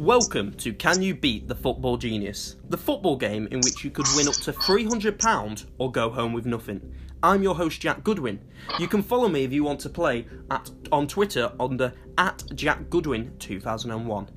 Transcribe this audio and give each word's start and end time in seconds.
Welcome 0.00 0.54
to 0.54 0.72
Can 0.72 1.02
You 1.02 1.14
Beat 1.14 1.46
the 1.46 1.54
Football 1.54 1.98
Genius, 1.98 2.56
the 2.70 2.78
football 2.78 3.16
game 3.16 3.46
in 3.50 3.58
which 3.60 3.84
you 3.84 3.90
could 3.90 4.06
win 4.16 4.28
up 4.28 4.34
to 4.36 4.50
£300 4.50 5.66
or 5.76 5.92
go 5.92 6.08
home 6.08 6.32
with 6.32 6.46
nothing. 6.46 6.94
I'm 7.22 7.42
your 7.42 7.54
host 7.54 7.82
Jack 7.82 8.02
Goodwin. 8.02 8.40
You 8.78 8.88
can 8.88 9.02
follow 9.02 9.28
me 9.28 9.44
if 9.44 9.52
you 9.52 9.62
want 9.62 9.78
to 9.80 9.90
play 9.90 10.24
at 10.50 10.70
on 10.90 11.06
Twitter 11.06 11.52
under 11.60 11.92
at 12.16 12.42
Jack 12.54 12.88
Goodwin 12.88 13.32
2001. 13.40 14.30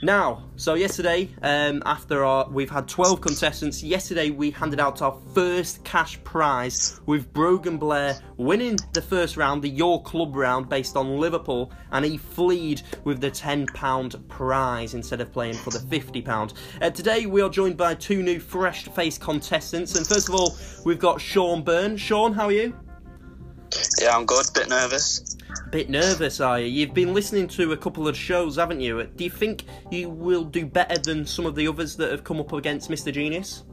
Now, 0.00 0.44
so 0.54 0.74
yesterday, 0.74 1.28
um, 1.42 1.82
after 1.84 2.24
our, 2.24 2.48
we've 2.48 2.70
had 2.70 2.86
12 2.86 3.20
contestants, 3.20 3.82
yesterday 3.82 4.30
we 4.30 4.52
handed 4.52 4.78
out 4.78 5.02
our 5.02 5.18
first 5.34 5.82
cash 5.82 6.22
prize 6.22 7.00
with 7.06 7.32
Brogan 7.32 7.78
Blair 7.78 8.20
winning 8.36 8.78
the 8.92 9.02
first 9.02 9.36
round, 9.36 9.60
the 9.60 9.68
Your 9.68 10.00
Club 10.04 10.36
round 10.36 10.68
based 10.68 10.96
on 10.96 11.18
Liverpool, 11.18 11.72
and 11.90 12.04
he 12.04 12.16
fleed 12.16 12.82
with 13.02 13.20
the 13.20 13.30
£10 13.30 14.28
prize 14.28 14.94
instead 14.94 15.20
of 15.20 15.32
playing 15.32 15.54
for 15.54 15.70
the 15.70 15.80
£50. 15.80 16.54
Uh, 16.80 16.90
today 16.90 17.26
we 17.26 17.42
are 17.42 17.50
joined 17.50 17.76
by 17.76 17.94
two 17.96 18.22
new 18.22 18.38
fresh 18.38 18.84
faced 18.84 19.20
contestants, 19.20 19.96
and 19.96 20.06
first 20.06 20.28
of 20.28 20.34
all, 20.36 20.56
we've 20.84 21.00
got 21.00 21.20
Sean 21.20 21.62
Byrne. 21.62 21.96
Sean, 21.96 22.32
how 22.32 22.44
are 22.44 22.52
you? 22.52 22.72
Yeah, 24.00 24.16
I'm 24.16 24.26
good. 24.26 24.46
Bit 24.54 24.68
nervous. 24.68 25.36
Bit 25.70 25.90
nervous, 25.90 26.40
are 26.40 26.60
you? 26.60 26.66
You've 26.66 26.94
been 26.94 27.12
listening 27.12 27.46
to 27.48 27.72
a 27.72 27.76
couple 27.76 28.08
of 28.08 28.16
shows, 28.16 28.56
haven't 28.56 28.80
you? 28.80 29.04
Do 29.04 29.24
you 29.24 29.30
think 29.30 29.64
you 29.90 30.08
will 30.08 30.44
do 30.44 30.64
better 30.64 30.98
than 30.98 31.26
some 31.26 31.44
of 31.44 31.54
the 31.54 31.68
others 31.68 31.94
that 31.96 32.10
have 32.10 32.24
come 32.24 32.40
up 32.40 32.52
against 32.54 32.90
Mr. 32.90 33.12
Genius? 33.12 33.64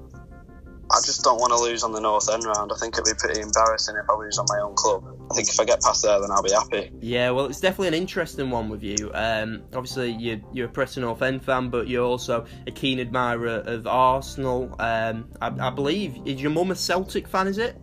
I 0.92 1.00
just 1.06 1.24
don't 1.24 1.40
want 1.40 1.52
to 1.52 1.58
lose 1.58 1.84
on 1.84 1.94
the 1.94 2.02
North 2.02 2.32
End 2.32 2.44
round. 2.44 2.72
I 2.74 2.78
think 2.78 2.96
it'd 2.96 3.06
be 3.06 3.14
pretty 3.18 3.40
embarrassing 3.40 3.96
if 3.96 4.10
I 4.10 4.14
lose 4.16 4.38
on 4.38 4.46
my 4.50 4.60
own 4.60 4.76
club. 4.76 5.04
I 5.32 5.36
think 5.36 5.48
if 5.48 5.60
I 5.60 5.64
get 5.64 5.82
past 5.82 6.04
there, 6.04 6.20
then 6.20 6.30
I'll 6.32 6.44
be 6.44 6.52
happy. 6.52 6.92
Yeah, 7.00 7.32
well, 7.32 7.46
it's 7.46 7.62
definitely 7.62 7.88
an 7.88 7.94
interesting 7.96 8.50
one 8.50 8.70
with 8.70 8.84
you. 8.84 9.10
Um, 9.14 9.64
obviously, 9.74 10.12
you're, 10.12 10.42
you're 10.54 10.68
a 10.68 10.70
Preston 10.70 11.04
North 11.04 11.22
End 11.22 11.44
fan, 11.44 11.70
but 11.70 11.88
you're 11.88 12.06
also 12.06 12.46
a 12.68 12.72
keen 12.72 13.00
admirer 13.00 13.64
of 13.66 13.88
Arsenal. 13.88 14.76
Um, 14.80 15.30
I, 15.42 15.48
I 15.60 15.70
believe, 15.70 16.20
is 16.26 16.42
your 16.42 16.52
mum 16.52 16.72
a 16.72 16.76
Celtic 16.76 17.28
fan, 17.28 17.48
is 17.48 17.58
it? 17.58 17.78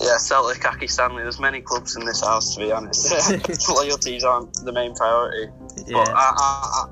Yeah, 0.00 0.16
Celtic, 0.16 0.64
Aki 0.64 0.86
Stanley. 0.86 1.22
There's 1.22 1.40
many 1.40 1.60
clubs 1.60 1.96
in 1.96 2.04
this 2.04 2.22
house, 2.22 2.54
to 2.54 2.60
be 2.60 2.72
honest. 2.72 3.68
Loyalties 3.68 4.24
aren't 4.24 4.54
the 4.64 4.72
main 4.72 4.94
priority. 4.94 5.52
Yeah. 5.86 6.04
But 6.04 6.10
I, 6.14 6.86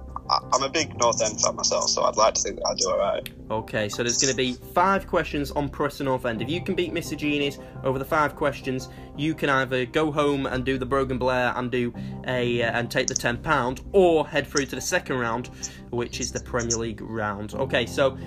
I'm 0.52 0.62
a 0.62 0.68
big 0.68 0.98
North 0.98 1.22
End 1.22 1.40
fan 1.40 1.56
myself, 1.56 1.88
so 1.88 2.04
I'd 2.04 2.16
like 2.16 2.34
to 2.34 2.42
think 2.42 2.56
that 2.56 2.66
I 2.66 2.74
do 2.74 2.90
alright. 2.90 3.28
Okay, 3.50 3.88
so 3.88 4.02
there's 4.02 4.18
going 4.18 4.30
to 4.30 4.36
be 4.36 4.52
five 4.74 5.06
questions 5.06 5.50
on 5.52 5.68
Preston 5.68 6.06
North 6.06 6.26
End. 6.26 6.42
If 6.42 6.50
you 6.50 6.60
can 6.62 6.74
beat 6.74 6.92
Mr. 6.92 7.16
Genius 7.16 7.58
over 7.82 7.98
the 7.98 8.04
five 8.04 8.36
questions, 8.36 8.88
you 9.16 9.34
can 9.34 9.48
either 9.48 9.86
go 9.86 10.12
home 10.12 10.46
and 10.46 10.64
do 10.64 10.76
the 10.76 10.84
Brogan 10.84 11.18
Blair 11.18 11.52
and 11.56 11.70
do 11.70 11.94
a 12.26 12.62
uh, 12.62 12.72
and 12.72 12.90
take 12.90 13.06
the 13.06 13.14
ten 13.14 13.38
pound, 13.38 13.80
or 13.92 14.26
head 14.26 14.46
through 14.46 14.66
to 14.66 14.74
the 14.74 14.82
second 14.82 15.18
round, 15.18 15.48
which 15.90 16.20
is 16.20 16.30
the 16.30 16.40
Premier 16.40 16.76
League 16.76 17.00
round. 17.00 17.54
Okay, 17.54 17.86
so 17.86 18.18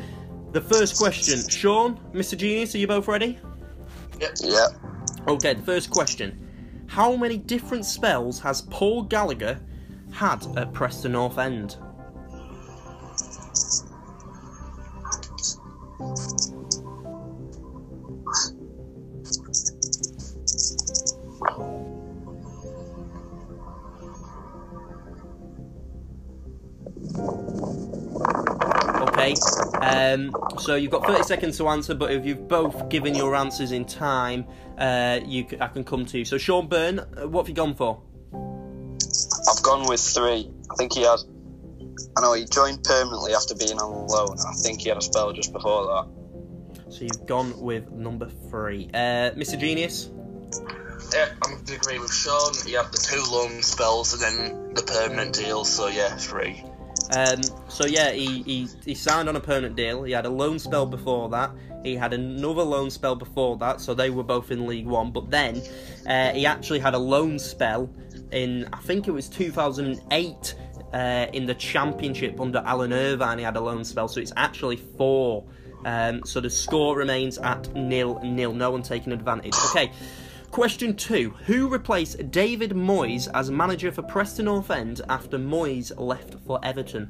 the 0.54 0.62
first 0.62 0.98
question, 0.98 1.48
Sean, 1.50 2.00
Mr. 2.14 2.36
Genius, 2.36 2.74
are 2.74 2.80
you 2.80 2.88
both 2.88 3.08
ready? 3.08 3.40
Yeah. 4.42 4.68
Okay, 5.28 5.54
the 5.54 5.64
first 5.64 5.90
question: 5.90 6.86
How 6.88 7.16
many 7.16 7.38
different 7.38 7.86
spells 7.86 8.40
has 8.42 8.62
Paul 8.62 9.04
Gallagher 9.04 9.60
had 10.12 10.46
at 10.58 10.74
Preston 10.74 11.14
North 11.14 11.38
End? 11.38 11.78
Um, 29.92 30.32
so 30.60 30.76
you've 30.76 30.92
got 30.92 31.06
30 31.06 31.24
seconds 31.24 31.58
to 31.58 31.68
answer, 31.68 31.94
but 31.94 32.12
if 32.12 32.26
you've 32.26 32.48
both 32.48 32.90
given 32.90 33.16
your 33.16 33.36
answers 33.36 33.72
in 33.72 33.86
time, 33.86 34.46
uh, 34.78 35.20
you 35.26 35.46
c- 35.50 35.58
I 35.60 35.68
can 35.68 35.84
come 35.84 36.06
to 36.08 36.18
you. 36.20 36.26
So, 36.26 36.38
Sean 36.38 36.68
Byrne, 36.68 37.00
uh, 37.00 37.28
what 37.28 37.44
have 37.44 37.50
you 37.50 37.56
gone 37.56 37.76
for? 37.76 38.02
I've 38.34 39.64
gone 39.64 39.88
with 39.88 40.00
three. 40.02 40.50
I 40.72 40.76
think 40.76 40.94
he 40.94 41.02
had. 41.02 41.20
I 42.18 42.22
know 42.22 42.34
he 42.34 42.46
joined 42.46 42.84
permanently 42.84 43.34
after 43.34 43.56
being 43.56 43.80
on 43.80 44.08
loan. 44.08 44.38
I 44.40 44.54
think 44.64 44.82
he 44.82 44.90
had 44.90 44.98
a 44.98 45.02
spell 45.02 45.34
just 45.34 45.54
before 45.54 45.86
that. 45.86 46.92
So, 46.92 47.02
you've 47.04 47.26
gone 47.26 47.60
with 47.60 47.90
number 47.92 48.30
three. 48.50 48.90
Uh, 48.94 49.32
Mr. 49.32 49.58
Genius? 49.60 50.10
Yeah, 51.14 51.30
I'm 51.44 51.54
going 51.54 51.66
to 51.66 51.76
agree 51.76 52.00
with 52.00 52.14
Sean. 52.14 52.54
He 52.66 52.74
had 52.74 52.92
the 52.92 52.98
two 52.98 53.22
loan 53.32 53.62
spells 53.64 54.14
and 54.14 54.22
then 54.22 54.74
the 54.74 54.84
permanent 54.84 55.34
deal, 55.36 55.66
so 55.66 55.88
yeah, 55.88 56.16
three. 56.16 56.64
Um, 57.16 57.42
so 57.68 57.86
yeah, 57.86 58.12
he, 58.12 58.42
he 58.44 58.68
he 58.86 58.96
signed 58.96 59.28
on 59.28 59.36
a 59.36 59.40
permanent 59.40 59.76
deal. 59.76 60.04
He 60.04 60.14
had 60.14 60.26
a 60.26 60.30
loan 60.30 60.60
spell 60.60 60.86
before 60.86 61.30
that. 61.30 61.52
He 61.84 61.96
had 61.96 62.14
another 62.14 62.64
loan 62.64 62.90
spell 62.90 63.16
before 63.16 63.58
that. 63.58 63.82
So 63.82 63.94
they 63.94 64.10
were 64.10 64.24
both 64.24 64.52
in 64.52 64.66
League 64.66 64.88
One. 64.88 65.12
But 65.12 65.30
then 65.30 65.62
uh, 66.08 66.32
he 66.32 66.46
actually 66.46 66.80
had 66.80 66.94
a 66.94 67.00
loan 67.00 67.38
spell 67.38 67.90
in 68.32 68.68
I 68.72 68.78
think 68.78 69.08
it 69.08 69.12
was 69.12 69.28
2008 69.28 70.56
uh, 70.94 71.28
in 71.34 71.46
the 71.46 71.56
Championship 71.56 72.40
under 72.40 72.60
Alan 72.60 72.94
Irvine. 72.94 73.38
He 73.40 73.44
had 73.44 73.58
a 73.58 73.62
loan 73.62 73.84
spell. 73.84 74.08
So 74.08 74.22
it's 74.22 74.34
actually 74.38 74.78
four. 74.78 75.46
Um, 75.84 76.22
so 76.26 76.40
the 76.40 76.50
score 76.50 76.96
remains 76.96 77.38
at 77.40 77.74
nil 77.74 78.22
nil. 78.24 78.54
No 78.54 78.72
one 78.72 78.84
taking 78.84 79.12
advantage. 79.12 79.56
Okay. 79.72 79.92
Question 80.52 80.98
two 80.98 81.30
Who 81.46 81.70
replaced 81.70 82.30
David 82.30 82.72
Moyes 82.72 83.30
as 83.34 83.50
manager 83.50 83.90
for 83.90 84.02
Preston 84.04 84.46
North 84.46 84.70
End 84.70 85.00
after 85.08 85.40
Moyes 85.40 85.98
left 85.98 86.36
for 86.46 86.60
Everton? 86.62 87.10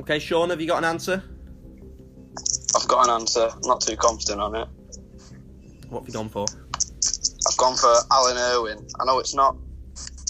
Okay, 0.00 0.18
Sean, 0.18 0.50
have 0.50 0.60
you 0.60 0.66
got 0.66 0.78
an 0.78 0.84
answer? 0.84 1.31
I've 3.02 3.08
got 3.08 3.14
an 3.16 3.20
answer. 3.22 3.48
I'm 3.52 3.60
not 3.68 3.80
too 3.80 3.96
confident 3.96 4.40
on 4.40 4.54
it. 4.54 4.68
What 5.88 6.00
have 6.00 6.08
you 6.08 6.14
gone 6.14 6.28
for? 6.28 6.46
I've 7.48 7.56
gone 7.56 7.76
for 7.76 7.92
Alan 8.12 8.36
Irvine. 8.36 8.86
I 9.00 9.04
know 9.04 9.18
it's 9.18 9.34
not. 9.34 9.56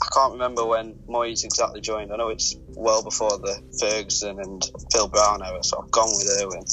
I 0.03 0.09
can't 0.15 0.33
remember 0.33 0.65
when 0.65 0.95
Moyes 1.07 1.45
exactly 1.45 1.83
joined. 1.83 2.13
I 2.13 2.17
know 2.17 2.31
it's 2.31 2.57
well 2.69 3.03
before 3.03 3.37
the 3.39 3.63
Ferguson 3.79 4.41
and 4.41 4.65
Phil 4.91 5.07
Brown 5.07 5.43
era, 5.43 5.63
so 5.63 5.83
I've 5.83 5.91
gone 5.91 6.09
with 6.17 6.41
Irwin. 6.41 6.65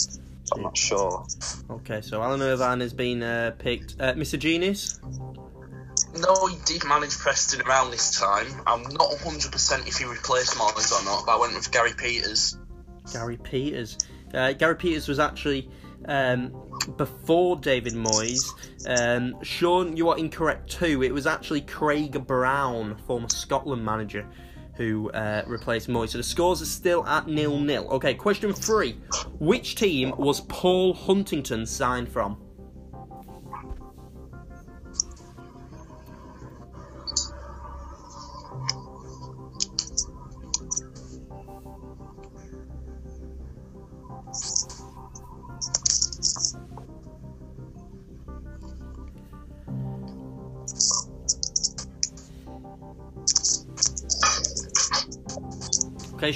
But 0.49 0.57
I'm 0.57 0.63
not 0.63 0.77
sure. 0.77 1.25
Okay, 1.69 1.99
so 1.99 2.23
Alan 2.23 2.41
Irvine 2.41 2.79
has 2.79 2.93
been 2.93 3.21
uh, 3.21 3.51
picked. 3.57 3.97
Uh, 3.99 4.13
Mr. 4.13 4.39
Genius? 4.39 5.01
No, 6.17 6.45
he 6.47 6.55
did 6.65 6.85
manage 6.85 7.17
Preston 7.17 7.61
around 7.67 7.91
this 7.91 8.17
time. 8.17 8.47
I'm 8.65 8.83
not 8.83 9.11
100% 9.11 9.87
if 9.87 9.97
he 9.97 10.05
replaced 10.05 10.53
Moyes 10.55 10.93
or 10.97 11.03
not, 11.03 11.25
but 11.25 11.35
I 11.35 11.39
went 11.41 11.55
with 11.55 11.69
Gary 11.71 11.91
Peters. 11.97 12.57
Gary 13.11 13.37
Peters. 13.37 13.97
Uh, 14.33 14.53
Gary 14.53 14.75
Peters 14.75 15.07
was 15.07 15.19
actually 15.19 15.69
um, 16.05 16.53
before 16.97 17.57
David 17.57 17.93
Moyes. 17.93 18.41
Um, 18.87 19.35
Sean, 19.43 19.95
you 19.95 20.09
are 20.09 20.17
incorrect 20.17 20.69
too. 20.69 21.03
It 21.03 21.13
was 21.13 21.27
actually 21.27 21.61
Craig 21.61 22.25
Brown, 22.25 22.97
former 23.05 23.29
Scotland 23.29 23.83
manager, 23.83 24.25
who 24.75 25.11
uh, 25.11 25.43
replaced 25.47 25.89
Moyes. 25.89 26.09
So 26.09 26.17
the 26.17 26.23
scores 26.23 26.61
are 26.61 26.65
still 26.65 27.05
at 27.05 27.27
nil 27.27 27.59
nil. 27.59 27.87
Okay, 27.91 28.13
question 28.13 28.53
three: 28.53 28.93
Which 29.39 29.75
team 29.75 30.13
was 30.17 30.41
Paul 30.41 30.93
Huntington 30.93 31.65
signed 31.65 32.09
from? 32.09 32.37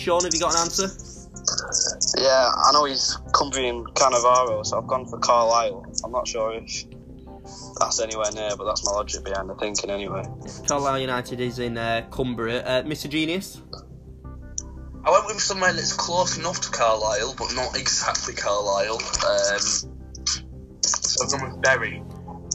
Sean, 0.04 0.22
have 0.26 0.34
you 0.34 0.40
got 0.42 0.54
an 0.54 0.60
answer? 0.60 0.90
Yeah, 2.22 2.52
I 2.54 2.74
know 2.74 2.84
he's 2.84 3.18
Cumbrian 3.34 3.86
Cannavaro, 3.86 4.66
so 4.66 4.78
I've 4.78 4.88
gone 4.88 5.06
for 5.06 5.18
Carlisle. 5.18 5.86
I'm 6.04 6.12
not 6.12 6.28
sure 6.28 6.54
if 6.54 6.84
that's 7.80 8.02
anywhere 8.02 8.30
near, 8.34 8.52
but 8.58 8.66
that's 8.66 8.86
my 8.86 8.92
logic 8.92 9.24
behind 9.24 9.50
the 9.50 9.56
thinking 9.56 9.90
anyway. 9.90 10.24
Carlisle 10.68 11.00
United 11.00 11.40
is 11.40 11.60
in 11.60 11.78
uh, 11.78 12.06
Cumbria. 12.12 12.66
Uh, 12.66 12.84
Mr. 12.84 13.10
Genius? 13.10 13.62
I 15.06 15.12
went 15.12 15.26
with 15.28 15.40
somewhere 15.40 15.72
that's 15.72 15.94
close 15.94 16.38
enough 16.38 16.60
to 16.60 16.70
Carlisle, 16.70 17.36
but 17.38 17.56
not 17.56 17.78
exactly 17.78 18.34
Carlisle. 18.34 18.96
Um, 18.96 19.60
so 20.82 21.24
I've 21.24 21.32
gone 21.32 21.50
with 21.50 21.62
Bury. 21.62 22.04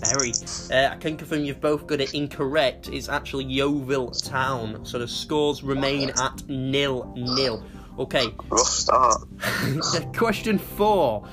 Very. 0.00 0.32
Uh, 0.70 0.92
I 0.92 0.96
can 0.96 1.16
confirm 1.16 1.44
you've 1.44 1.60
both 1.60 1.86
got 1.86 2.00
it 2.00 2.14
incorrect. 2.14 2.88
It's 2.88 3.08
actually 3.08 3.44
Yeovil 3.44 4.10
Town. 4.12 4.84
So 4.84 4.98
the 4.98 5.08
scores 5.08 5.62
remain 5.62 6.10
at 6.10 6.48
nil 6.48 7.12
nil. 7.16 7.64
Okay. 7.98 8.26
Rough 8.48 8.66
start. 8.66 9.22
Question 10.16 10.58
four. 10.58 11.26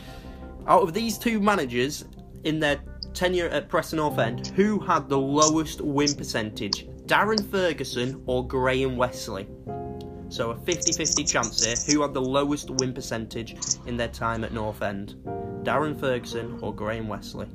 Out 0.67 0.81
of 0.81 0.93
these 0.93 1.17
two 1.17 1.39
managers 1.39 2.05
in 2.43 2.59
their 2.59 2.79
tenure 3.13 3.49
at 3.49 3.69
Preston 3.69 3.97
North 3.97 4.17
End, 4.17 4.47
who 4.47 4.79
had 4.79 5.09
the 5.09 5.17
lowest 5.17 5.81
win 5.81 6.13
percentage? 6.15 6.87
Darren 7.05 7.49
Ferguson 7.51 8.23
or 8.25 8.47
Graham 8.47 8.97
Westley? 8.97 9.47
So 10.29 10.51
a 10.51 10.55
50-50 10.55 11.31
chance 11.31 11.63
here. 11.63 11.75
Who 11.93 12.01
had 12.01 12.13
the 12.13 12.21
lowest 12.21 12.69
win 12.71 12.93
percentage 12.93 13.55
in 13.85 13.95
their 13.95 14.07
time 14.07 14.43
at 14.43 14.53
North 14.53 14.81
End? 14.81 15.15
Darren 15.63 15.99
Ferguson 15.99 16.59
or 16.61 16.73
Graham 16.73 17.07
Westley? 17.07 17.47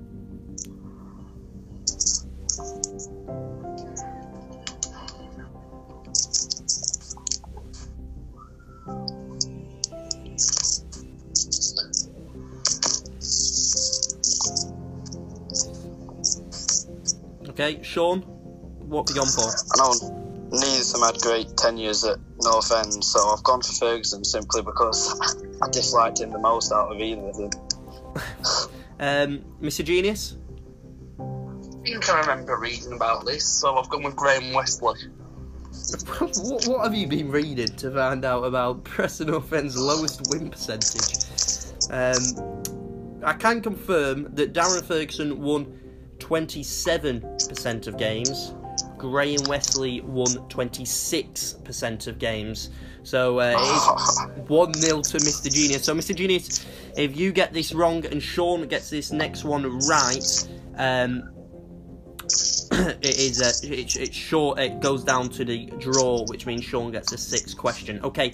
Okay, 17.50 17.82
Sean, 17.82 18.20
what 18.20 19.08
have 19.08 19.16
you 19.16 19.22
gone 19.22 19.28
for? 19.28 19.42
I 19.42 19.78
know 19.78 20.48
neither 20.52 20.82
of 20.82 20.92
them 20.92 21.02
had 21.02 21.20
great 21.20 21.56
tenures 21.56 22.04
at 22.04 22.16
North 22.42 22.70
End, 22.70 23.02
so 23.02 23.18
I've 23.28 23.42
gone 23.42 23.60
for 23.60 23.72
Ferguson 23.72 24.22
simply 24.24 24.62
because 24.62 25.18
I 25.62 25.68
disliked 25.68 26.20
him 26.20 26.30
the 26.30 26.38
most 26.38 26.70
out 26.70 26.92
of 26.92 27.00
either 27.00 27.22
of 27.22 27.36
them. 27.36 27.50
Um, 29.00 29.42
Mr. 29.62 29.82
Genius? 29.82 30.36
I 31.18 31.82
think 31.82 32.10
I 32.10 32.20
remember 32.20 32.58
reading 32.58 32.92
about 32.92 33.24
this, 33.24 33.48
so 33.48 33.78
I've 33.78 33.88
gone 33.88 34.02
with 34.02 34.14
Graham 34.14 34.52
Westley. 34.52 35.00
what, 36.18 36.66
what 36.66 36.84
have 36.84 36.94
you 36.94 37.06
been 37.06 37.30
reading 37.30 37.74
to 37.76 37.90
find 37.90 38.26
out 38.26 38.42
about 38.42 38.84
Preston 38.84 39.28
North 39.28 39.50
End's 39.54 39.78
lowest 39.78 40.20
win 40.28 40.50
percentage? 40.50 41.24
Um, 41.90 43.22
I 43.24 43.32
can 43.32 43.62
confirm 43.62 44.34
that 44.34 44.52
Darren 44.52 44.84
Ferguson 44.84 45.40
won 45.40 45.79
27% 46.30 47.86
of 47.88 47.96
games. 47.96 48.54
Graham 48.96 49.42
Westley 49.48 50.00
won 50.02 50.28
26% 50.48 52.06
of 52.06 52.18
games. 52.20 52.70
So 53.02 53.40
uh, 53.40 53.54
it's 53.56 54.48
1 54.48 54.74
0 54.74 55.00
to 55.00 55.16
Mr. 55.18 55.52
Genius. 55.52 55.84
So, 55.84 55.94
Mr. 55.94 56.14
Genius, 56.14 56.64
if 56.96 57.16
you 57.16 57.32
get 57.32 57.52
this 57.52 57.72
wrong 57.72 58.06
and 58.06 58.22
Sean 58.22 58.68
gets 58.68 58.90
this 58.90 59.10
next 59.10 59.42
one 59.42 59.78
right, 59.88 60.48
um, 60.76 61.32
it 62.72 63.18
is 63.18 63.42
uh, 63.42 63.66
it, 63.66 63.96
it's 63.96 64.14
short. 64.14 64.60
It 64.60 64.80
goes 64.80 65.02
down 65.02 65.30
to 65.30 65.44
the 65.44 65.66
draw, 65.78 66.24
which 66.26 66.46
means 66.46 66.62
Sean 66.62 66.92
gets 66.92 67.12
a 67.12 67.18
sixth 67.18 67.56
question. 67.56 68.00
Okay, 68.04 68.32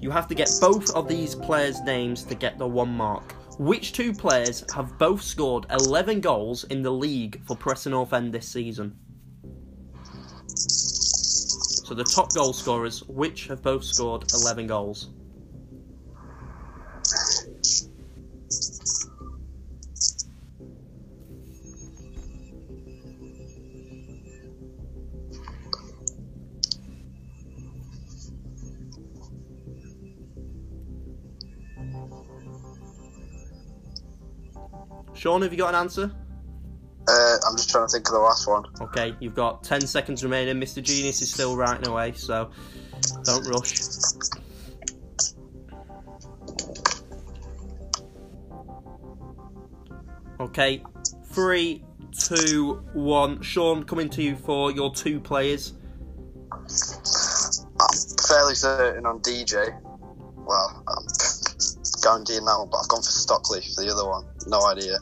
you 0.00 0.10
have 0.10 0.28
to 0.28 0.34
get 0.34 0.50
both 0.60 0.90
of 0.94 1.08
these 1.08 1.34
players' 1.34 1.80
names 1.82 2.24
to 2.24 2.34
get 2.34 2.58
the 2.58 2.66
one 2.66 2.90
mark. 2.90 3.34
Which 3.58 3.92
two 3.92 4.12
players 4.12 4.64
have 4.72 4.96
both 4.98 5.20
scored 5.20 5.66
11 5.68 6.20
goals 6.20 6.62
in 6.64 6.82
the 6.82 6.92
league 6.92 7.44
for 7.44 7.56
Preston 7.56 7.90
North 7.90 8.12
End 8.12 8.32
this 8.32 8.46
season? 8.46 8.96
So 10.54 11.92
the 11.92 12.04
top 12.04 12.32
goal 12.34 12.52
scorers, 12.52 13.02
which 13.08 13.48
have 13.48 13.60
both 13.60 13.82
scored 13.82 14.30
11 14.32 14.68
goals? 14.68 15.08
Sean, 35.28 35.42
have 35.42 35.52
you 35.52 35.58
got 35.58 35.68
an 35.68 35.74
answer? 35.74 36.10
Uh, 37.06 37.36
I'm 37.46 37.54
just 37.58 37.68
trying 37.68 37.86
to 37.86 37.92
think 37.92 38.08
of 38.08 38.14
the 38.14 38.18
last 38.18 38.48
one. 38.48 38.64
Okay, 38.80 39.14
you've 39.20 39.34
got 39.34 39.62
10 39.62 39.82
seconds 39.82 40.24
remaining. 40.24 40.56
Mr. 40.56 40.82
Genius 40.82 41.20
is 41.20 41.30
still 41.30 41.54
writing 41.54 41.86
away, 41.86 42.12
so 42.12 42.50
don't 43.24 43.46
rush. 43.46 43.78
Okay, 50.40 50.82
three, 51.26 51.84
two, 52.18 52.82
one. 52.94 53.42
Sean, 53.42 53.84
coming 53.84 54.08
to 54.08 54.22
you 54.22 54.34
for 54.34 54.72
your 54.72 54.94
two 54.94 55.20
players. 55.20 55.74
I'm 56.50 56.66
fairly 58.26 58.54
certain 58.54 59.04
on 59.04 59.20
DJ. 59.20 59.78
Well, 60.36 60.84
I'm 60.88 61.06
guaranteeing 62.02 62.46
that 62.46 62.58
one, 62.58 62.70
but 62.70 62.78
I've 62.78 62.88
gone 62.88 63.02
for 63.02 63.10
Stockley 63.10 63.60
for 63.60 63.84
the 63.84 63.92
other 63.92 64.08
one. 64.08 64.24
No 64.46 64.66
idea. 64.66 64.97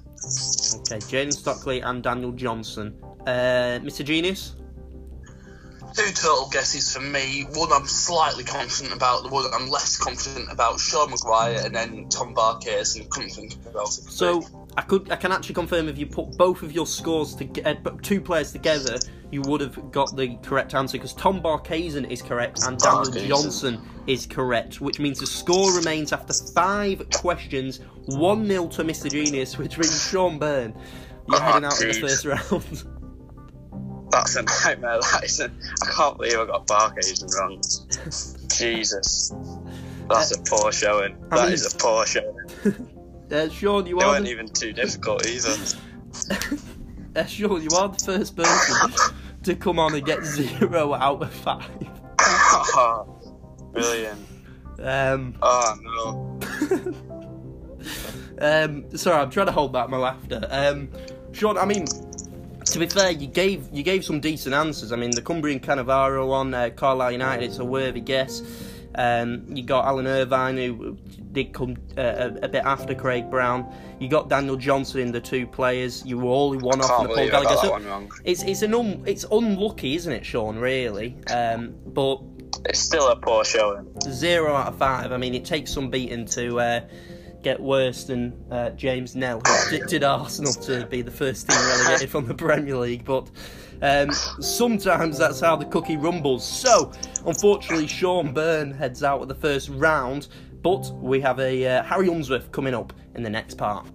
Okay, 0.76 0.98
Jayden 0.98 1.32
Stockley 1.32 1.80
and 1.80 2.02
Daniel 2.02 2.32
Johnson. 2.32 2.94
Uh, 3.26 3.80
Mr. 3.82 4.04
Genius? 4.04 4.54
Two 5.94 6.12
total 6.12 6.48
guesses 6.50 6.92
for 6.92 7.00
me. 7.00 7.46
One 7.54 7.72
I'm 7.72 7.86
slightly 7.86 8.44
confident 8.44 8.94
about, 8.94 9.22
the 9.22 9.30
one 9.30 9.46
I'm 9.54 9.68
less 9.70 9.96
confident 9.96 10.52
about, 10.52 10.78
Sean 10.78 11.10
Maguire 11.10 11.62
and 11.64 11.74
then 11.74 12.08
Tom 12.10 12.34
Barkers, 12.34 12.96
and 12.96 13.08
couldn't 13.08 13.30
think 13.30 13.54
about 13.66 13.88
it. 13.88 14.04
So 14.10 14.42
I 14.78 14.82
could, 14.82 15.10
I 15.10 15.16
can 15.16 15.32
actually 15.32 15.54
confirm 15.54 15.88
if 15.88 15.96
you 15.96 16.06
put 16.06 16.36
both 16.36 16.62
of 16.62 16.70
your 16.72 16.86
scores 16.86 17.34
together, 17.34 17.78
uh, 17.86 17.90
two 18.02 18.20
players 18.20 18.52
together, 18.52 18.98
you 19.30 19.40
would 19.42 19.60
have 19.62 19.90
got 19.90 20.14
the 20.16 20.36
correct 20.42 20.74
answer 20.74 20.98
because 20.98 21.14
Tom 21.14 21.40
Barkhuizen 21.42 22.10
is 22.10 22.20
correct 22.20 22.62
and 22.64 22.78
Daniel. 22.78 23.26
Johnson 23.26 23.80
is 24.06 24.26
correct, 24.26 24.80
which 24.82 24.98
means 25.00 25.18
the 25.18 25.26
score 25.26 25.72
remains 25.74 26.12
after 26.12 26.34
five 26.52 27.08
questions, 27.14 27.80
one 28.04 28.46
0 28.46 28.68
to 28.68 28.84
Mr. 28.84 29.10
Genius, 29.10 29.56
which 29.56 29.78
means 29.78 30.08
Sean 30.10 30.38
Byrne, 30.38 30.74
you're 31.26 31.38
Oh, 31.38 31.40
heading 31.40 31.64
out 31.64 31.80
in 31.80 31.88
the 31.88 31.94
first 31.94 32.24
round. 32.26 32.84
That's 34.10 34.36
a 34.36 34.42
nightmare. 34.42 35.00
That 35.00 35.24
is 35.24 35.40
a, 35.40 35.50
I 35.82 35.86
can't 35.90 36.16
believe 36.18 36.38
I 36.38 36.46
got 36.46 36.66
Barkhazen 36.66 37.34
wrong. 37.38 37.60
Jesus. 38.48 39.32
That's 40.08 40.30
a 40.32 40.40
poor 40.42 40.70
showing. 40.70 41.16
I 41.32 41.44
mean- 41.46 41.52
is 41.54 41.74
a 41.74 41.76
poor 41.78 42.04
showing. 42.06 42.36
uh, 43.32 43.48
Sean, 43.48 43.86
you 43.86 43.98
They 43.98 44.04
are 44.04 44.08
weren't 44.08 44.24
the, 44.24 44.30
even 44.30 44.48
too 44.48 44.72
difficult 44.72 45.26
either. 45.26 45.56
uh, 47.16 47.24
Sean, 47.26 47.62
you 47.62 47.68
are 47.76 47.88
the 47.88 48.04
first 48.04 48.36
person 48.36 48.92
to 49.42 49.54
come 49.56 49.78
on 49.78 49.94
and 49.94 50.04
get 50.04 50.24
zero 50.24 50.94
out 50.94 51.22
of 51.22 51.32
five. 51.32 51.70
Brilliant. 53.72 54.26
Um, 54.78 55.36
Oh 55.42 55.74
no. 55.82 56.38
um, 58.40 58.96
sorry, 58.96 59.22
I'm 59.22 59.30
trying 59.30 59.46
to 59.46 59.52
hold 59.52 59.72
back 59.72 59.88
my 59.88 59.96
laughter. 59.96 60.46
Um, 60.50 60.90
Sean, 61.32 61.56
I 61.58 61.64
mean, 61.64 61.86
to 62.64 62.78
be 62.78 62.86
fair, 62.86 63.10
you 63.10 63.26
gave 63.26 63.68
you 63.72 63.82
gave 63.82 64.04
some 64.04 64.20
decent 64.20 64.54
answers. 64.54 64.92
I 64.92 64.96
mean, 64.96 65.10
the 65.10 65.22
Cumbrian 65.22 65.60
Cannavaro 65.60 66.30
on 66.30 66.52
uh, 66.52 66.70
Carlisle 66.74 67.12
United, 67.12 67.44
it's 67.44 67.58
a 67.58 67.64
worthy 67.64 68.00
guess. 68.00 68.42
Um, 68.96 69.44
you 69.54 69.62
got 69.62 69.84
Alan 69.84 70.06
Irvine, 70.06 70.56
who 70.56 70.96
did 71.32 71.52
come 71.52 71.76
uh, 71.98 72.00
a, 72.00 72.44
a 72.44 72.48
bit 72.48 72.64
after 72.64 72.94
Craig 72.94 73.30
Brown. 73.30 73.70
You 73.98 74.08
got 74.08 74.28
Daniel 74.30 74.56
Johnson 74.56 75.00
in 75.00 75.12
the 75.12 75.20
two 75.20 75.46
players. 75.46 76.04
You 76.06 76.18
were 76.18 76.32
only 76.32 76.58
one 76.58 76.80
off 76.80 76.88
from 76.88 77.08
the 77.08 77.14
Paul 77.14 77.28
Gallagher. 77.28 77.56
So 77.56 78.08
it's 78.24 78.42
it's 78.42 78.62
an 78.62 78.74
un, 78.74 79.02
it's 79.06 79.24
unlucky, 79.30 79.94
isn't 79.96 80.12
it, 80.12 80.24
Sean? 80.24 80.56
Really, 80.56 81.16
um, 81.30 81.74
but 81.86 82.20
It's 82.64 82.78
still 82.80 83.08
a 83.08 83.16
poor 83.16 83.44
showing. 83.44 83.86
zero 84.10 84.54
out 84.54 84.68
of 84.68 84.78
five. 84.78 85.12
I 85.12 85.18
mean, 85.18 85.34
it 85.34 85.44
takes 85.44 85.72
some 85.72 85.90
beating 85.90 86.24
to 86.26 86.58
uh, 86.60 86.80
get 87.42 87.60
worse 87.60 88.04
than 88.04 88.34
uh, 88.50 88.70
James 88.70 89.14
Nell, 89.14 89.40
who 89.40 89.68
predicted 89.68 90.04
Arsenal 90.04 90.52
to 90.54 90.86
be 90.86 91.02
the 91.02 91.10
first 91.10 91.48
team 91.48 91.58
relegated 91.58 92.10
from 92.10 92.26
the 92.26 92.34
Premier 92.34 92.76
League. 92.76 93.04
But 93.04 93.30
um, 93.82 94.10
sometimes 94.40 95.18
that's 95.18 95.40
how 95.40 95.56
the 95.56 95.66
cookie 95.66 95.96
rumbles. 95.96 96.46
So, 96.46 96.92
unfortunately, 97.24 97.86
Sean 97.86 98.32
Byrne 98.32 98.72
heads 98.72 99.02
out 99.02 99.22
of 99.22 99.28
the 99.28 99.34
first 99.34 99.68
round. 99.70 100.28
But 100.62 100.90
we 100.96 101.20
have 101.20 101.38
a 101.38 101.64
uh, 101.64 101.82
Harry 101.84 102.08
Unsworth 102.08 102.50
coming 102.50 102.74
up 102.74 102.92
in 103.14 103.22
the 103.22 103.30
next 103.30 103.56
part. 103.56 103.86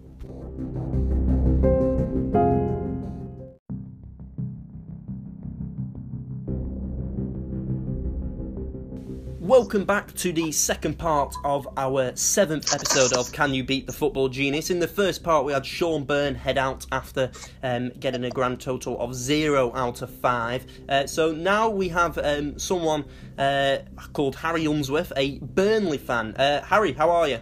Welcome 9.61 9.85
back 9.85 10.11
to 10.15 10.33
the 10.33 10.51
second 10.51 10.97
part 10.97 11.35
of 11.43 11.67
our 11.77 12.15
seventh 12.15 12.73
episode 12.73 13.13
of 13.13 13.31
Can 13.31 13.53
You 13.53 13.63
Beat 13.63 13.85
the 13.85 13.93
Football 13.93 14.27
Genius? 14.27 14.71
In 14.71 14.79
the 14.79 14.87
first 14.87 15.23
part, 15.23 15.45
we 15.45 15.53
had 15.53 15.63
Sean 15.63 16.03
Byrne 16.03 16.33
head 16.33 16.57
out 16.57 16.83
after 16.91 17.29
um, 17.61 17.91
getting 17.99 18.23
a 18.23 18.31
grand 18.31 18.59
total 18.59 18.99
of 18.99 19.13
zero 19.13 19.71
out 19.75 20.01
of 20.01 20.09
five. 20.09 20.65
Uh, 20.89 21.05
so 21.05 21.31
now 21.31 21.69
we 21.69 21.87
have 21.89 22.17
um, 22.17 22.57
someone 22.57 23.05
uh, 23.37 23.77
called 24.13 24.35
Harry 24.35 24.65
Unsworth, 24.65 25.13
a 25.15 25.37
Burnley 25.37 25.99
fan. 25.99 26.35
Uh, 26.37 26.63
Harry, 26.63 26.91
how 26.91 27.11
are 27.11 27.27
you? 27.27 27.37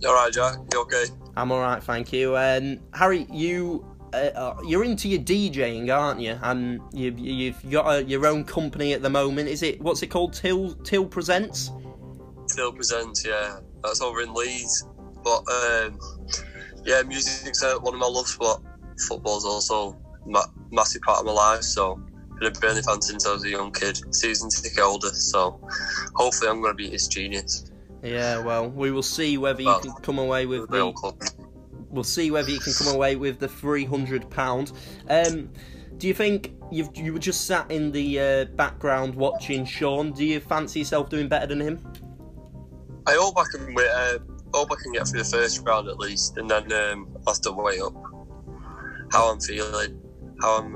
You 0.00 0.08
alright, 0.08 0.32
Jack? 0.32 0.56
You 0.72 0.80
okay? 0.80 1.04
I'm 1.36 1.52
all 1.52 1.60
right, 1.60 1.80
thank 1.80 2.12
you. 2.12 2.36
Um, 2.36 2.80
Harry, 2.92 3.28
you 3.30 3.86
uh, 4.14 4.38
uh, 4.38 4.60
you're 4.66 4.84
into 4.84 5.08
your 5.08 5.20
DJing, 5.20 5.94
aren't 5.94 6.20
you? 6.20 6.38
And 6.42 6.80
you've 6.92 7.18
you've 7.18 7.70
got 7.70 7.86
a, 7.92 8.04
your 8.04 8.26
own 8.26 8.44
company 8.44 8.92
at 8.92 9.02
the 9.02 9.10
moment. 9.10 9.48
Is 9.48 9.62
it 9.62 9.80
what's 9.80 10.02
it 10.02 10.08
called? 10.08 10.32
Till 10.32 10.74
Till 10.84 11.04
Presents. 11.06 11.70
Till 12.54 12.72
Presents, 12.72 13.26
yeah. 13.26 13.58
That's 13.82 14.00
over 14.00 14.20
in 14.22 14.32
Leeds. 14.34 14.86
But 15.22 15.42
um, 15.48 15.98
yeah, 16.84 17.02
music's 17.02 17.62
uh, 17.62 17.76
one 17.78 17.94
of 17.94 18.00
my 18.00 18.06
loves, 18.06 18.36
but 18.36 18.60
football's 19.08 19.44
also 19.44 19.96
ma- 20.26 20.46
massive 20.70 21.02
part 21.02 21.20
of 21.20 21.26
my 21.26 21.32
life. 21.32 21.62
So 21.62 21.96
been 22.38 22.48
a 22.48 22.50
Burnley 22.50 22.82
fan 22.82 23.00
since 23.00 23.26
I 23.26 23.32
was 23.32 23.44
a 23.44 23.48
young 23.48 23.72
kid, 23.72 23.98
season 24.14 24.50
ticket 24.50 24.78
holder. 24.80 25.08
So 25.08 25.60
hopefully 26.14 26.50
I'm 26.50 26.60
going 26.60 26.72
to 26.72 26.76
be 26.76 26.90
his 26.90 27.08
genius. 27.08 27.70
Yeah, 28.02 28.38
well, 28.44 28.68
we 28.68 28.90
will 28.90 29.02
see 29.02 29.38
whether 29.38 29.62
you 29.62 29.68
Well, 29.68 29.80
can 29.80 29.92
come 30.02 30.18
away 30.18 30.44
with 30.44 30.68
the. 30.68 30.92
club. 30.92 31.22
We'll 31.94 32.04
see 32.04 32.30
whether 32.30 32.50
you 32.50 32.58
can 32.58 32.72
come 32.72 32.94
away 32.94 33.16
with 33.16 33.38
the 33.38 33.48
three 33.48 33.84
hundred 33.84 34.28
pound. 34.30 34.72
Um, 35.08 35.50
do 35.96 36.08
you 36.08 36.14
think 36.14 36.52
you've 36.70 36.90
you 36.94 37.12
were 37.12 37.18
just 37.18 37.46
sat 37.46 37.70
in 37.70 37.92
the 37.92 38.20
uh, 38.20 38.44
background 38.56 39.14
watching 39.14 39.64
Sean? 39.64 40.12
Do 40.12 40.24
you 40.24 40.40
fancy 40.40 40.80
yourself 40.80 41.08
doing 41.08 41.28
better 41.28 41.46
than 41.46 41.60
him? 41.60 41.80
I 43.06 43.12
hope 43.12 43.38
I 43.38 43.44
can 43.52 43.74
wait, 43.74 43.88
uh, 43.88 44.18
hope 44.52 44.72
I 44.72 44.76
can 44.82 44.92
get 44.92 45.06
through 45.06 45.22
the 45.22 45.28
first 45.28 45.62
round 45.64 45.88
at 45.88 45.98
least, 45.98 46.36
and 46.36 46.50
then 46.50 46.72
um, 46.72 47.08
I'll 47.26 47.34
have 47.34 47.42
to 47.42 47.52
weigh 47.52 47.80
up 47.80 47.94
how 49.12 49.30
I'm 49.30 49.40
feeling, 49.40 50.00
how 50.42 50.58
I'm 50.58 50.74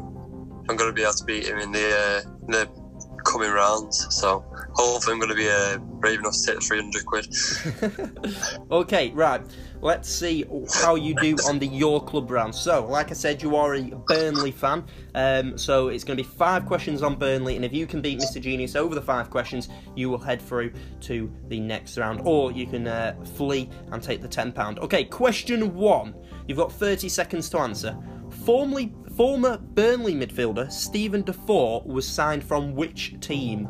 I'm 0.68 0.76
going 0.76 0.90
to 0.90 0.92
be 0.92 1.02
able 1.02 1.14
to 1.14 1.24
beat 1.24 1.46
him 1.46 1.58
in 1.58 1.72
the 1.72 2.24
uh, 2.24 2.30
in 2.46 2.52
the 2.52 2.88
coming 3.24 3.50
rounds. 3.50 4.06
So 4.10 4.44
hopefully 4.74 5.14
I'm 5.14 5.18
going 5.18 5.30
to 5.30 5.34
be 5.34 5.48
uh, 5.48 5.78
brave 5.78 6.20
enough 6.20 6.34
to 6.34 6.46
take 6.46 6.60
the 6.60 6.60
300 6.60 7.06
quid. 7.06 8.60
Okay, 8.70 9.10
right. 9.10 9.40
Let's 9.80 10.08
see 10.08 10.44
how 10.82 10.96
you 10.96 11.14
do 11.14 11.36
on 11.46 11.58
the 11.58 11.66
Your 11.66 12.02
Club 12.02 12.30
round. 12.30 12.54
So, 12.54 12.84
like 12.86 13.10
I 13.10 13.14
said, 13.14 13.42
you 13.42 13.54
are 13.54 13.76
a 13.76 13.82
Burnley 13.82 14.50
fan. 14.50 14.84
Um, 15.14 15.56
so 15.56 15.88
it's 15.88 16.02
going 16.02 16.16
to 16.16 16.22
be 16.22 16.28
five 16.28 16.66
questions 16.66 17.02
on 17.02 17.14
Burnley, 17.14 17.54
and 17.54 17.64
if 17.64 17.72
you 17.72 17.86
can 17.86 18.00
beat 18.00 18.18
Mr. 18.18 18.40
Genius 18.40 18.74
over 18.74 18.94
the 18.94 19.02
five 19.02 19.30
questions, 19.30 19.68
you 19.94 20.10
will 20.10 20.18
head 20.18 20.42
through 20.42 20.72
to 21.02 21.32
the 21.46 21.60
next 21.60 21.96
round, 21.96 22.20
or 22.24 22.50
you 22.50 22.66
can 22.66 22.88
uh, 22.88 23.14
flee 23.36 23.70
and 23.92 24.02
take 24.02 24.20
the 24.20 24.28
ten 24.28 24.50
pound. 24.50 24.80
Okay, 24.80 25.04
question 25.04 25.74
one. 25.74 26.14
You've 26.48 26.58
got 26.58 26.72
thirty 26.72 27.08
seconds 27.08 27.48
to 27.50 27.58
answer. 27.58 27.96
Formerly, 28.44 28.92
former 29.16 29.58
Burnley 29.58 30.14
midfielder 30.14 30.70
Steven 30.72 31.22
Defour 31.22 31.82
was 31.86 32.06
signed 32.06 32.42
from 32.42 32.74
which 32.74 33.14
team? 33.20 33.68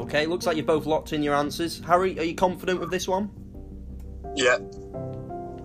Okay, 0.00 0.26
looks 0.26 0.46
like 0.46 0.56
you've 0.56 0.66
both 0.66 0.86
locked 0.86 1.12
in 1.12 1.22
your 1.22 1.34
answers. 1.34 1.80
Harry, 1.86 2.18
are 2.18 2.22
you 2.22 2.34
confident 2.34 2.80
with 2.80 2.90
this 2.90 3.06
one? 3.06 3.30
Yeah, 4.34 4.58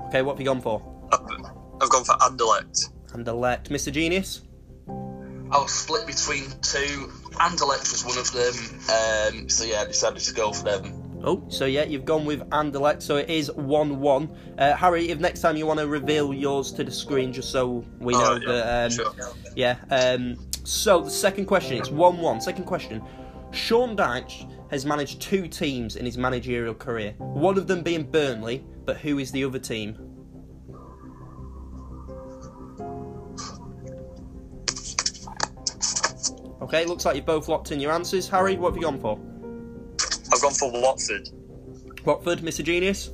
Okay, 0.08 0.22
what 0.22 0.34
have 0.34 0.40
you 0.40 0.46
gone 0.46 0.62
for? 0.62 0.82
I've, 1.12 1.90
gone 1.90 2.04
for 2.04 2.14
Anderlecht. 2.16 2.90
And 3.14 3.28
elect 3.28 3.70
Mr. 3.70 3.92
Genius. 3.92 4.42
I 4.88 5.58
was 5.58 5.72
split 5.72 6.06
between 6.08 6.50
two. 6.62 7.12
Anderlecht 7.34 7.92
was 7.92 8.06
one 8.06 8.18
of 8.18 8.32
them, 8.32 9.42
um, 9.44 9.50
so 9.50 9.64
yeah, 9.66 9.82
I 9.82 9.86
decided 9.86 10.20
to 10.20 10.34
go 10.34 10.52
for 10.52 10.64
them. 10.64 11.20
Oh, 11.24 11.44
so 11.50 11.66
yeah, 11.66 11.84
you've 11.84 12.06
gone 12.06 12.26
with 12.26 12.42
Anderlecht, 12.50 13.02
so 13.02 13.18
it 13.18 13.30
is 13.30 13.52
1 13.52 14.00
1. 14.00 14.38
Uh, 14.58 14.74
Harry, 14.76 15.10
if 15.10 15.20
next 15.20 15.42
time 15.42 15.58
you 15.58 15.66
want 15.66 15.80
to 15.80 15.88
reveal 15.88 16.34
yours 16.34 16.72
to 16.74 16.84
the 16.84 16.92
screen, 16.92 17.34
just 17.34 17.52
so 17.52 17.84
we 18.00 18.14
know 18.14 18.34
Oh, 18.34 18.40
yeah, 18.42 18.52
that. 18.54 18.86
Um, 18.86 18.92
sure. 18.92 19.14
Yeah, 19.56 19.78
um, 19.90 20.38
so 20.64 21.02
the 21.02 21.10
second 21.12 21.46
question, 21.46 21.78
it's 21.78 21.90
1 21.90 22.18
1. 22.18 22.42
Second 22.42 22.66
question 22.66 23.02
Sean 23.56 23.96
Dyche 23.96 24.52
has 24.70 24.86
managed 24.86 25.22
two 25.22 25.48
teams 25.48 25.96
in 25.96 26.06
his 26.06 26.18
managerial 26.18 26.74
career, 26.74 27.14
one 27.18 27.58
of 27.58 27.68
them 27.68 27.82
being 27.82 28.04
Burnley, 28.04 28.66
but 28.84 28.98
who 28.98 29.18
is 29.18 29.32
the 29.32 29.44
other 29.46 29.60
team? 29.60 29.96
Okay, 36.62 36.84
looks 36.86 37.06
like 37.06 37.16
you've 37.16 37.26
both 37.26 37.48
locked 37.48 37.72
in 37.72 37.80
your 37.80 37.92
answers. 37.92 38.28
Harry, 38.28 38.58
what 38.58 38.72
have 38.74 38.78
you 38.78 38.84
gone 38.84 39.00
for? 39.00 39.20
I've 40.34 40.42
gone 40.42 40.54
for 40.54 40.72
Watford. 40.72 41.30
Watford, 42.04 42.40
Mr. 42.40 42.64
Genius? 42.64 43.12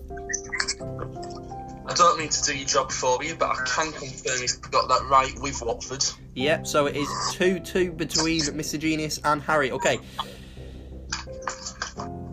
I 1.91 1.93
don't 1.93 2.17
mean 2.17 2.29
to 2.29 2.43
do 2.43 2.57
your 2.57 2.67
job 2.67 2.91
for 2.91 3.21
you, 3.23 3.35
but 3.35 3.49
I 3.49 3.55
can 3.65 3.91
confirm 3.91 4.39
he's 4.39 4.55
got 4.55 4.87
that 4.87 5.05
right 5.09 5.37
with 5.41 5.61
Watford. 5.61 6.03
Yep, 6.35 6.65
so 6.65 6.85
it 6.85 6.95
is 6.95 7.09
2 7.33 7.59
2 7.59 7.91
between 7.91 8.41
Mr. 8.41 8.79
Genius 8.79 9.19
and 9.25 9.41
Harry. 9.41 9.71
Okay. 9.71 9.99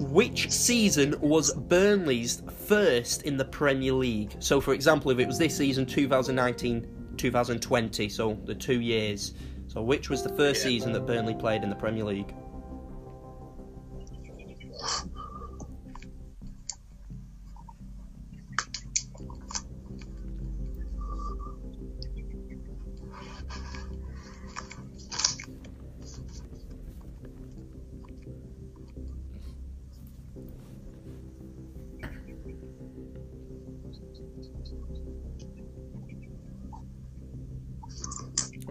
Which 0.09 0.51
season 0.51 1.15
was 1.21 1.53
Burnley's 1.53 2.43
first 2.67 3.23
in 3.23 3.37
the 3.37 3.45
Premier 3.45 3.93
League? 3.93 4.37
So, 4.39 4.59
for 4.61 4.73
example, 4.73 5.11
if 5.11 5.19
it 5.19 5.27
was 5.27 5.39
this 5.39 5.57
season, 5.57 5.85
2019 5.85 6.87
2020, 7.19 8.09
so 8.09 8.39
the 8.45 8.55
two 8.55 8.81
years. 8.81 9.35
So, 9.67 9.83
which 9.83 10.09
was 10.09 10.23
the 10.23 10.31
first 10.31 10.63
Yeah. 10.63 10.69
season 10.71 10.93
that 10.93 11.05
Burnley 11.07 11.35
played 11.35 11.63
in 11.63 11.69
the 11.69 11.77
Premier 11.77 12.05
League? 12.05 12.33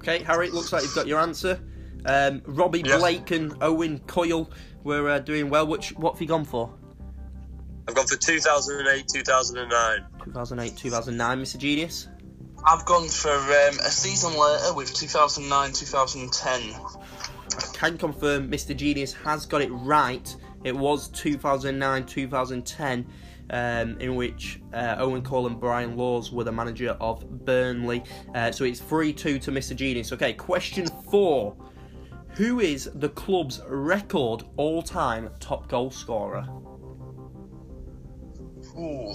Okay, 0.08 0.24
Harry, 0.24 0.48
it 0.48 0.54
looks 0.54 0.72
like 0.72 0.84
you've 0.84 0.96
got 0.96 1.06
your 1.06 1.20
answer. 1.20 1.60
Um, 2.06 2.42
Robbie 2.46 2.82
Yeah. 2.86 2.98
Blake 2.98 3.32
and 3.32 3.54
Owen 3.62 4.00
Coyle 4.08 4.50
were 4.86 5.10
uh, 5.10 5.20
doing 5.20 5.50
well. 5.50 5.68
Which 5.68 5.90
What 5.98 6.14
have 6.14 6.22
you 6.22 6.28
gone 6.30 6.46
for? 6.46 6.74
I've 7.90 7.96
gone 7.96 8.08
for 8.08 8.16
2008, 8.16 9.06
2009. 9.06 10.06
2008 10.24 10.78
2009, 10.78 11.42
Mr. 11.42 11.58
Genius? 11.58 12.08
I've 12.66 12.86
gone 12.86 13.10
for 13.10 13.32
um, 13.32 13.80
a 13.80 13.92
season 13.92 14.32
later 14.32 14.74
with 14.76 14.94
2009 14.94 15.74
2010. 15.74 16.74
I 17.58 17.74
can 17.74 17.98
confirm 17.98 18.50
Mr. 18.50 18.76
Genius 18.76 19.12
has 19.12 19.46
got 19.46 19.62
it 19.62 19.70
right. 19.72 20.34
It 20.64 20.76
was 20.76 21.10
2009 21.10 22.06
2010, 22.06 23.06
um, 23.50 24.00
in 24.00 24.16
which 24.16 24.60
uh, 24.74 24.96
Owen 25.00 25.22
Coyle 25.22 25.48
and 25.48 25.60
Brian 25.60 25.96
Laws 25.98 26.32
were 26.32 26.44
the 26.44 26.51
manager 26.51 26.98
of 27.00 27.46
Burnley. 27.46 28.04
Uh, 28.36 28.51
so 28.51 28.63
it's 28.63 28.80
3 28.80 29.13
2 29.13 29.39
to 29.39 29.51
Mr. 29.51 29.75
Genius. 29.75 30.12
Okay, 30.13 30.34
question 30.34 30.88
four 31.10 31.56
Who 32.36 32.60
is 32.60 32.89
the 32.96 33.10
club's 33.10 33.62
record 33.68 34.44
all 34.58 34.82
time 34.82 35.30
top 35.39 35.68
goal 35.68 35.92
scorer? 35.92 36.48
Ooh. 38.77 39.13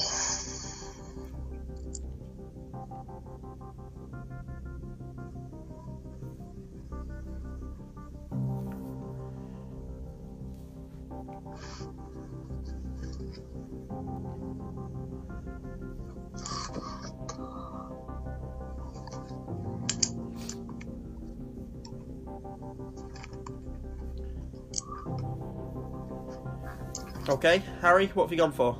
Okay, 27.28 27.62
Harry, 27.80 28.08
what 28.08 28.24
have 28.24 28.32
you 28.32 28.38
gone 28.38 28.52
for? 28.52 28.76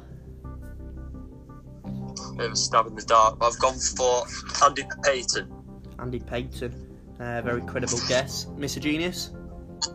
Bit 2.37 2.47
of 2.47 2.53
a 2.53 2.57
stab 2.57 2.87
in 2.87 2.95
the 2.95 3.03
dark. 3.03 3.39
I've 3.41 3.59
gone 3.59 3.79
for 3.79 4.25
Andy 4.65 4.85
Payton. 5.03 5.51
Andy 5.99 6.21
Payton. 6.21 6.99
Uh, 7.19 7.41
very 7.43 7.63
credible 7.63 7.99
guess. 8.09 8.47
Mr. 8.57 8.81
Genius? 8.81 9.31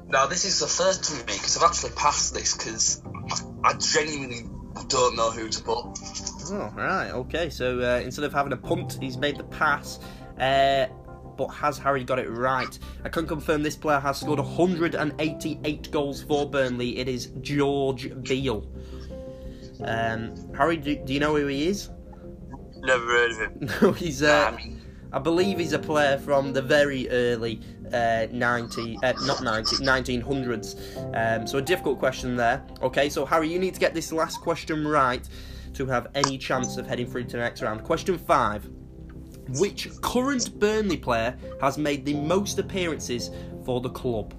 Now 0.08 0.26
this 0.26 0.46
is 0.46 0.60
the 0.60 0.68
first 0.68 1.04
to 1.06 1.14
me 1.18 1.34
because 1.34 1.58
I've 1.58 1.70
actually 1.70 1.92
passed 1.92 2.34
this 2.34 2.58
because 2.58 3.02
I, 3.68 3.72
I 3.72 3.78
genuinely 3.78 4.50
don't 4.88 5.16
know 5.16 5.32
who 5.32 5.50
to 5.50 5.64
put. 5.64 5.86
Oh, 6.50 6.72
right, 6.76 7.12
okay. 7.12 7.50
So 7.50 7.80
uh, 7.80 8.00
instead 8.00 8.26
of 8.26 8.34
having 8.34 8.54
a 8.54 8.58
punt, 8.58 8.98
he's 9.02 9.18
made 9.18 9.38
the 9.38 9.44
pass. 9.44 10.00
Uh, 10.40 10.88
but 11.38 11.48
has 11.50 11.78
Harry 11.78 12.04
got 12.04 12.20
it 12.20 12.30
right? 12.30 12.78
I 13.04 13.10
can 13.10 13.28
confirm 13.28 13.64
this 13.64 13.76
player 13.76 14.00
has 14.00 14.20
scored 14.20 14.40
188 14.40 15.92
goals 15.92 16.24
for 16.24 16.50
Burnley. 16.50 16.98
It 16.98 17.08
is 17.08 17.28
George 17.42 18.10
Beel. 18.24 18.68
Um, 19.84 20.34
Harry, 20.56 20.78
do, 20.78 20.96
do 20.96 21.14
you 21.14 21.20
know 21.20 21.36
who 21.36 21.48
he 21.48 21.68
is? 21.68 21.90
Never 22.78 23.06
heard 23.06 23.32
of 23.32 23.38
him. 23.38 23.70
No, 23.82 23.92
he's 23.92 24.24
I 24.24 24.48
uh, 24.48 24.52
mean, 24.52 24.82
I 25.14 25.20
believe 25.20 25.60
he's 25.60 25.74
a 25.74 25.80
player 25.80 26.18
from 26.18 26.54
the 26.54 26.62
very 26.62 27.10
early 27.10 27.62
uh, 27.94 28.28
90, 28.32 29.00
uh, 29.04 29.14
not 29.22 29.44
90, 29.44 29.78
1900s. 29.78 30.76
Um, 31.16 31.48
so 31.48 31.58
a 31.58 31.62
difficult 31.62 32.00
question 32.00 32.36
there. 32.36 32.66
Okay, 32.82 33.10
so 33.10 33.26
Harry, 33.26 33.52
you 33.52 33.60
need 33.60 33.74
to 33.74 33.80
get 33.80 33.94
this 33.94 34.12
last 34.12 34.42
question 34.42 34.88
right 34.88 35.28
to 35.74 35.86
have 35.86 36.08
any 36.16 36.38
chance 36.38 36.78
of 36.78 36.88
heading 36.88 37.10
through 37.10 37.26
to 37.26 37.38
the 37.38 37.44
next 37.44 37.62
round. 37.62 37.84
Question 37.84 38.18
five. 38.18 38.70
Which 39.60 39.90
current 40.02 40.60
Burnley 40.60 40.98
player 40.98 41.38
has 41.62 41.78
made 41.78 42.06
the 42.06 42.16
most 42.16 42.60
appearances 42.60 43.30
for 43.64 43.80
the 43.80 43.90
club? 43.90 44.34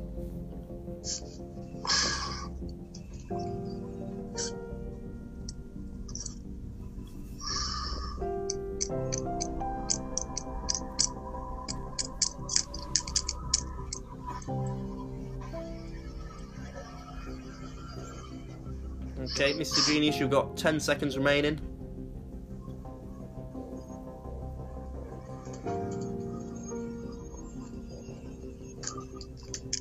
Okay, 19.32 19.52
Mr. 19.54 19.86
Genius, 19.86 20.18
you've 20.18 20.30
got 20.30 20.56
10 20.56 20.80
seconds 20.80 21.16
remaining. 21.16 21.60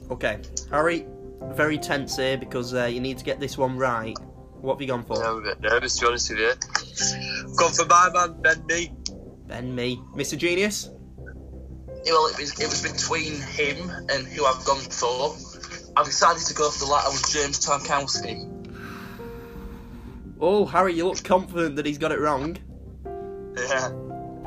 Okay, 0.10 0.39
Harry, 0.72 1.06
very 1.54 1.77
tense 1.77 2.16
here 2.16 2.38
because 2.38 2.74
uh, 2.74 2.86
you 2.86 3.00
need 3.00 3.18
to 3.18 3.25
get 3.25 3.39
this 3.39 3.58
one 3.58 3.77
right. 3.77 4.18
What 4.62 4.75
have 4.75 4.82
you 4.82 4.88
gone 4.88 5.04
for? 5.04 5.24
I'm 5.24 5.38
a 5.38 5.42
bit 5.42 5.62
nervous, 5.62 5.96
to 5.98 6.01
be 6.01 6.08
honest 6.08 6.30
with 6.30 6.39
you. 6.39 7.56
Gone 7.58 7.72
for 7.74 7.86
my 7.86 8.10
man, 8.13 8.42
Ben 8.42 8.66
Mee. 8.68 8.92
Ben, 9.48 9.75
me. 9.75 9.98
Mr. 10.16 10.38
Genius? 10.38 10.89
Yeah, 12.06 12.13
well, 12.13 12.27
it 12.27 12.39
was, 12.39 12.60
it 12.60 12.68
was 12.68 12.82
between 12.82 13.39
him 13.42 13.89
and 14.10 14.27
who 14.27 14.46
I've 14.46 14.63
gone 14.66 14.80
for. 14.80 15.36
I've 15.96 16.06
decided 16.06 16.44
to 16.44 16.54
go 16.54 16.70
for 16.70 16.86
the 16.86 16.92
latter 16.92 17.12
with 17.12 17.30
James 17.32 17.66
Tarkowski. 17.66 18.56
Oh, 20.39 20.65
Harry, 20.65 20.94
you 20.94 21.06
look 21.08 21.24
confident 21.24 21.75
that 21.77 21.86
he's 21.86 21.98
got 21.98 22.12
it 22.12 22.20
wrong. 22.20 22.58
Yeah. 23.58 23.88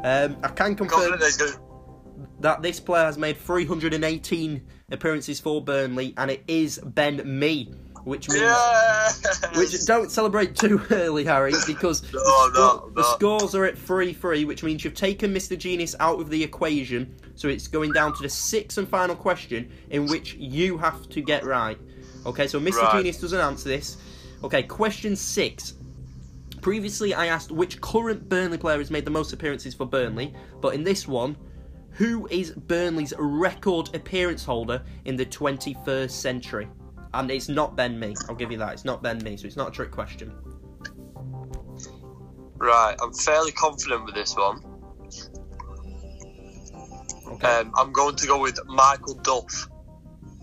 Um, 0.04 0.36
I 0.42 0.48
can 0.48 0.76
confirm 0.76 1.10
that 1.10 1.20
he's 1.20 1.36
going 1.36 1.52
to. 1.52 1.58
that 2.40 2.62
this 2.62 2.78
player 2.80 3.04
has 3.04 3.18
made 3.18 3.36
318 3.36 4.62
appearances 4.92 5.40
for 5.40 5.62
Burnley, 5.62 6.14
and 6.16 6.30
it 6.30 6.44
is 6.46 6.78
Ben 6.78 7.20
Mee, 7.24 7.72
which 8.04 8.28
means. 8.28 8.42
Yeah! 8.42 9.10
Which 9.56 9.84
don't 9.84 10.10
celebrate 10.10 10.54
too 10.54 10.80
early, 10.90 11.24
Harry, 11.24 11.52
because 11.66 12.02
the, 12.02 12.18
No, 12.54 12.86
no, 12.86 12.90
the 12.94 13.02
scores 13.02 13.54
are 13.56 13.64
at 13.64 13.76
3 13.76 14.12
3, 14.12 14.44
which 14.44 14.62
means 14.62 14.84
you've 14.84 14.94
taken 14.94 15.34
Mr. 15.34 15.58
Genius 15.58 15.96
out 15.98 16.20
of 16.20 16.30
the 16.30 16.42
equation. 16.42 17.14
So 17.34 17.48
it's 17.48 17.66
going 17.66 17.92
down 17.92 18.14
to 18.14 18.22
the 18.22 18.28
sixth 18.28 18.78
and 18.78 18.88
final 18.88 19.16
question, 19.16 19.70
in 19.90 20.06
which 20.06 20.34
you 20.34 20.78
have 20.78 21.08
to 21.08 21.20
get 21.20 21.44
right. 21.44 21.78
Okay, 22.26 22.46
so 22.46 22.60
Mr. 22.60 22.82
Right. 22.82 22.96
Genius 22.98 23.20
doesn't 23.20 23.40
answer 23.40 23.68
this. 23.68 23.96
Okay, 24.44 24.62
question 24.62 25.16
six. 25.16 25.74
Previously, 26.60 27.14
I 27.14 27.26
asked 27.26 27.50
which 27.50 27.80
current 27.80 28.28
Burnley 28.28 28.58
player 28.58 28.78
has 28.78 28.90
made 28.90 29.04
the 29.04 29.10
most 29.10 29.32
appearances 29.32 29.74
for 29.74 29.86
Burnley, 29.86 30.34
but 30.60 30.74
in 30.74 30.84
this 30.84 31.08
one, 31.08 31.36
who 31.92 32.26
is 32.30 32.52
Burnley's 32.52 33.12
record 33.18 33.94
appearance 33.94 34.44
holder 34.44 34.82
in 35.04 35.16
the 35.16 35.26
21st 35.26 36.10
century? 36.10 36.68
And 37.14 37.30
it's 37.30 37.48
not 37.48 37.76
Ben 37.76 37.98
Mee. 37.98 38.14
I'll 38.28 38.36
give 38.36 38.52
you 38.52 38.58
that. 38.58 38.72
It's 38.72 38.84
not 38.84 39.02
Ben 39.02 39.18
Mee, 39.24 39.36
so 39.36 39.46
it's 39.46 39.56
not 39.56 39.68
a 39.68 39.70
trick 39.70 39.90
question. 39.90 40.32
Right, 42.56 42.94
I'm 43.02 43.12
fairly 43.12 43.52
confident 43.52 44.04
with 44.04 44.14
this 44.14 44.36
one. 44.36 44.62
Okay. 47.26 47.46
Um, 47.46 47.72
I'm 47.76 47.92
going 47.92 48.16
to 48.16 48.26
go 48.26 48.40
with 48.40 48.58
Michael 48.66 49.14
Duff. 49.14 49.68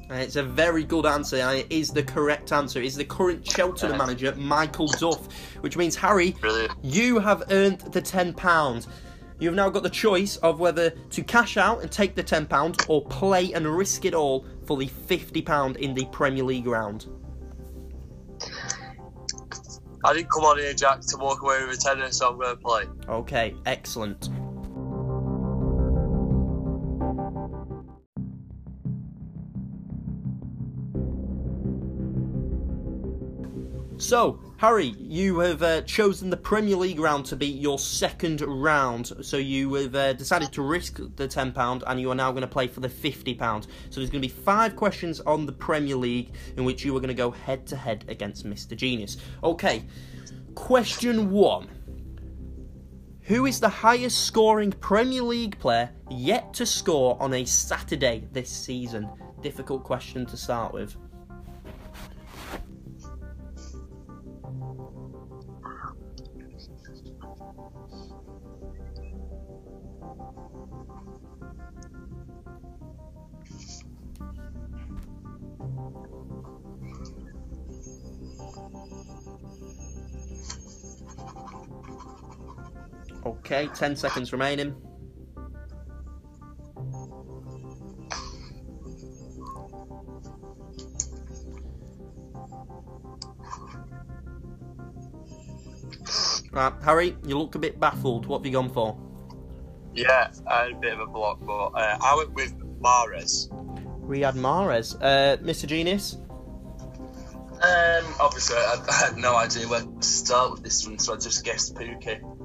And 0.10 0.22
it's 0.22 0.38
a 0.38 0.44
very 0.44 0.84
good 0.84 1.06
answer, 1.06 1.36
and 1.38 1.58
it 1.58 1.68
is 1.70 1.90
the 1.90 2.04
correct 2.04 2.54
answer. 2.54 2.82
It's 2.82 2.96
the 2.96 3.04
current 3.04 3.46
Cheltenham 3.46 3.98
manager, 3.98 4.34
Michael 4.36 4.88
Duff, 4.88 5.28
which 5.62 5.76
means, 5.76 5.96
Harry, 5.98 6.32
Brilliant. 6.32 6.72
you 6.82 7.20
have 7.20 7.44
earned 7.52 7.82
the 7.82 8.02
£10. 8.02 8.88
You've 9.40 9.54
now 9.54 9.70
got 9.70 9.84
the 9.84 9.90
choice 9.90 10.38
of 10.38 10.60
whether 10.60 10.90
to 10.92 11.24
cash 11.24 11.58
out 11.58 11.82
and 11.82 11.92
take 11.92 12.16
the 12.16 12.24
£10 12.24 12.86
or 12.88 13.04
play 13.06 13.54
and 13.54 13.68
risk 13.68 14.06
it 14.06 14.14
all 14.14 14.46
for 14.66 14.78
the 14.78 14.88
£50 14.88 15.78
in 15.78 15.94
the 15.94 16.06
Premier 16.06 16.44
League 16.44 16.68
round. 16.68 17.08
I 20.06 20.14
didn't 20.14 20.32
come 20.32 20.44
on 20.46 20.58
here, 20.58 20.74
Jack, 20.74 21.02
to 21.02 21.18
walk 21.18 21.42
away 21.42 21.66
with 21.66 21.78
a 21.78 21.82
tenner, 21.82 22.12
so 22.12 22.30
I'm 22.30 22.38
going 22.38 22.56
to 22.56 22.62
play. 22.62 22.84
Okay, 23.10 23.56
excellent. 23.66 24.30
So, 34.08 34.40
Harry, 34.56 34.96
you 34.98 35.40
have 35.40 35.62
uh, 35.62 35.82
chosen 35.82 36.30
the 36.30 36.38
Premier 36.38 36.78
League 36.78 36.98
round 36.98 37.26
to 37.26 37.36
be 37.36 37.48
your 37.48 37.78
second 37.78 38.40
round. 38.40 39.12
So 39.20 39.36
you 39.36 39.74
have 39.74 39.96
uh, 39.96 40.14
decided 40.14 40.54
to 40.54 40.62
risk 40.62 40.96
the 41.18 41.28
£10 41.28 41.84
and 41.86 42.00
you 42.00 42.10
are 42.10 42.16
now 42.16 42.32
going 42.32 42.40
to 42.40 42.48
play 42.48 42.68
for 42.68 42.80
the 42.80 42.88
£50. 42.88 43.64
So 43.64 44.00
there's 44.00 44.10
going 44.10 44.22
to 44.22 44.28
be 44.30 44.30
five 44.30 44.78
questions 44.78 45.20
on 45.20 45.46
the 45.46 45.52
Premier 45.52 45.98
League 45.98 46.32
in 46.56 46.64
which 46.64 46.86
you 46.86 46.96
are 46.96 47.02
going 47.02 47.10
to 47.10 47.14
go 47.14 47.32
head 47.32 47.68
to 47.68 47.76
head 47.76 48.06
against 48.08 48.46
Mr. 48.46 48.78
Genius. 48.78 49.18
Okay, 49.44 49.84
question 50.56 51.30
one. 51.30 51.68
Who 53.24 53.46
is 53.46 53.60
the 53.60 53.68
highest 53.68 54.24
scoring 54.24 54.72
Premier 54.72 55.22
League 55.22 55.60
player 55.60 55.90
yet 56.10 56.54
to 56.54 56.66
score 56.66 57.22
on 57.22 57.34
a 57.34 57.44
Saturday 57.44 58.26
this 58.32 58.50
season? 58.50 59.10
Difficult 59.42 59.84
question 59.84 60.26
to 60.28 60.38
start 60.38 60.74
with. 60.74 60.96
Okay, 83.28 83.68
10 83.76 83.98
seconds 83.98 84.32
remaining. 84.32 84.74
Right, 96.54 96.74
Harry, 96.82 97.18
you 97.26 97.38
look 97.38 97.56
a 97.56 97.60
bit 97.60 97.82
baffled. 97.82 98.28
What 98.28 98.40
have 98.40 98.46
you 98.46 98.54
gone 98.54 98.70
for? 98.70 98.98
Yeah, 99.94 100.32
I 100.48 100.64
had 100.64 100.72
a 100.72 100.76
bit 100.76 100.94
of 100.94 101.02
a 101.02 101.08
block, 101.08 101.40
but 101.42 101.68
uh, 101.68 101.98
I 102.02 102.16
went 102.16 102.34
with 102.34 102.58
Mahrez. 102.80 103.50
Riyad 104.08 104.36
Mahrez. 104.36 104.96
Uh, 105.02 105.36
Mr. 105.44 105.68
Genius? 105.68 106.16
Um, 107.52 108.06
obviously, 108.22 108.56
I, 108.56 108.78
I 108.90 108.94
had 108.94 109.18
no 109.18 109.36
idea 109.36 109.68
where 109.68 109.82
to 109.82 110.02
start 110.02 110.52
with 110.52 110.64
this 110.64 110.88
one, 110.88 110.98
so 110.98 111.14
I 111.14 111.18
just 111.18 111.44
guessed 111.44 111.76
Pukki. 111.76 112.37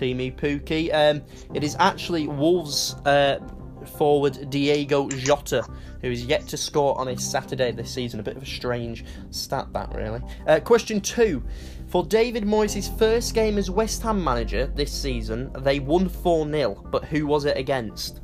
Teemu 0.00 0.34
Pukki. 0.34 0.92
Um, 0.94 1.22
it 1.54 1.62
is 1.62 1.76
actually 1.78 2.26
Wolves 2.26 2.94
uh, 3.04 3.38
forward 3.98 4.48
Diego 4.48 5.08
Jota, 5.10 5.66
who 6.00 6.10
is 6.10 6.24
yet 6.24 6.46
to 6.48 6.56
score 6.56 6.98
on 6.98 7.08
a 7.08 7.18
Saturday 7.18 7.70
this 7.70 7.92
season. 7.92 8.18
A 8.18 8.22
bit 8.22 8.36
of 8.36 8.42
a 8.42 8.46
strange 8.46 9.04
stat, 9.30 9.68
that 9.74 9.94
really. 9.94 10.22
Uh, 10.46 10.60
question 10.60 11.00
two. 11.00 11.42
For 11.88 12.04
David 12.04 12.44
Moyes' 12.44 12.96
first 12.98 13.34
game 13.34 13.58
as 13.58 13.70
West 13.70 14.02
Ham 14.02 14.22
manager 14.22 14.68
this 14.68 14.92
season, 14.92 15.50
they 15.58 15.80
won 15.80 16.08
4 16.08 16.48
0, 16.50 16.86
but 16.90 17.04
who 17.04 17.26
was 17.26 17.44
it 17.44 17.56
against? 17.56 18.20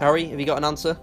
Harry, 0.00 0.26
have 0.26 0.38
you 0.38 0.46
got 0.46 0.58
an 0.58 0.64
answer? 0.64 0.96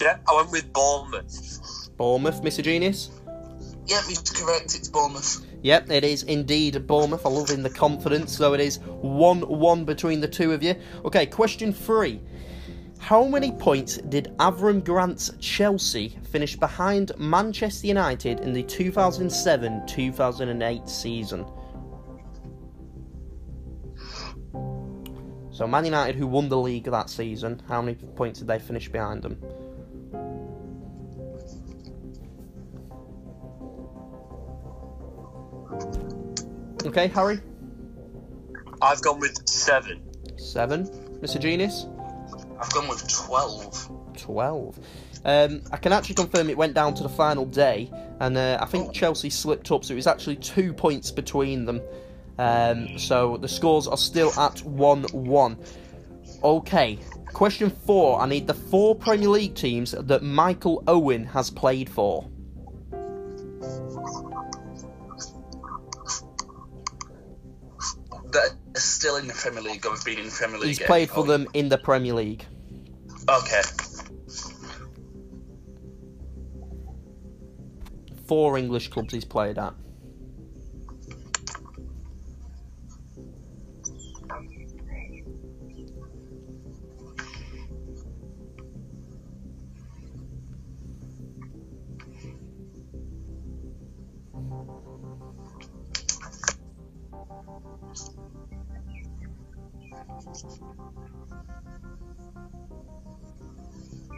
Yeah, 0.00 0.18
I 0.28 0.36
went 0.36 0.52
with 0.52 0.72
Bournemouth. 0.72 1.90
Bournemouth, 1.96 2.42
Mr. 2.42 2.62
Genius? 2.62 3.10
Yep, 3.86 4.04
he's 4.04 4.20
correct, 4.20 4.74
it's 4.74 4.88
Bournemouth. 4.88 5.46
Yep, 5.62 5.90
it 5.90 6.04
is 6.04 6.24
indeed 6.24 6.86
Bournemouth. 6.86 7.24
I 7.24 7.30
love 7.30 7.50
in 7.50 7.62
the 7.62 7.70
confidence. 7.70 8.36
So 8.36 8.52
it 8.52 8.60
is 8.60 8.78
1 8.78 9.40
1 9.40 9.84
between 9.84 10.20
the 10.20 10.28
two 10.28 10.52
of 10.52 10.62
you. 10.62 10.74
Okay, 11.06 11.24
question 11.24 11.72
three. 11.72 12.20
How 12.98 13.24
many 13.24 13.52
points 13.52 13.96
did 13.96 14.36
Avram 14.38 14.84
Grant's 14.84 15.30
Chelsea 15.40 16.18
finish 16.30 16.56
behind 16.56 17.12
Manchester 17.16 17.86
United 17.86 18.40
in 18.40 18.52
the 18.52 18.62
2007 18.62 19.86
2008 19.86 20.88
season? 20.88 21.46
So, 25.58 25.66
Man 25.66 25.84
United, 25.84 26.14
who 26.14 26.28
won 26.28 26.48
the 26.48 26.56
league 26.56 26.84
that 26.84 27.10
season, 27.10 27.60
how 27.66 27.82
many 27.82 27.96
points 27.96 28.38
did 28.38 28.46
they 28.46 28.60
finish 28.60 28.88
behind 28.88 29.24
them? 29.24 29.42
Okay, 36.86 37.08
Harry? 37.08 37.40
I've 38.80 39.02
gone 39.02 39.18
with 39.18 39.48
seven. 39.48 40.00
Seven. 40.36 40.86
Mr. 41.20 41.40
Genius? 41.40 41.86
I've 42.60 42.70
gone 42.70 42.86
with 42.86 43.08
12. 43.08 43.90
12. 44.16 44.78
Um, 45.24 45.62
I 45.72 45.76
can 45.76 45.92
actually 45.92 46.14
confirm 46.14 46.50
it 46.50 46.56
went 46.56 46.74
down 46.74 46.94
to 46.94 47.02
the 47.02 47.08
final 47.08 47.44
day, 47.44 47.90
and 48.20 48.38
uh, 48.38 48.58
I 48.60 48.66
think 48.66 48.92
Chelsea 48.92 49.28
slipped 49.28 49.72
up, 49.72 49.84
so 49.84 49.94
it 49.94 49.96
was 49.96 50.06
actually 50.06 50.36
two 50.36 50.72
points 50.72 51.10
between 51.10 51.64
them. 51.64 51.80
Um, 52.38 52.98
so 52.98 53.36
the 53.36 53.48
scores 53.48 53.88
are 53.88 53.96
still 53.96 54.32
at 54.38 54.62
1 54.62 55.02
1. 55.12 55.58
Okay, 56.44 56.98
question 57.32 57.70
four. 57.70 58.20
I 58.20 58.26
need 58.26 58.46
the 58.46 58.54
four 58.54 58.94
Premier 58.94 59.28
League 59.28 59.56
teams 59.56 59.90
that 59.90 60.22
Michael 60.22 60.84
Owen 60.86 61.24
has 61.24 61.50
played 61.50 61.88
for. 61.90 62.28
They're 68.30 68.56
still 68.76 69.16
in 69.16 69.26
the 69.26 69.34
Premier 69.34 69.62
League 69.62 69.84
or 69.84 69.96
have 69.96 70.04
been 70.04 70.18
in 70.18 70.26
the 70.26 70.30
Premier 70.30 70.58
League. 70.60 70.68
He's 70.68 70.78
played 70.78 71.10
for 71.10 71.24
them 71.24 71.48
in 71.54 71.68
the 71.68 71.78
Premier 71.78 72.14
League. 72.14 72.44
Okay. 73.28 73.62
Four 78.26 78.58
English 78.58 78.88
clubs 78.88 79.12
he's 79.12 79.24
played 79.24 79.58
at. 79.58 79.74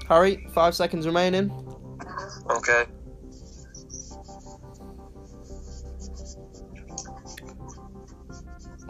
Harry, 0.09 0.44
five 0.53 0.74
seconds 0.74 1.07
remaining. 1.07 1.53
Okay. 2.50 2.85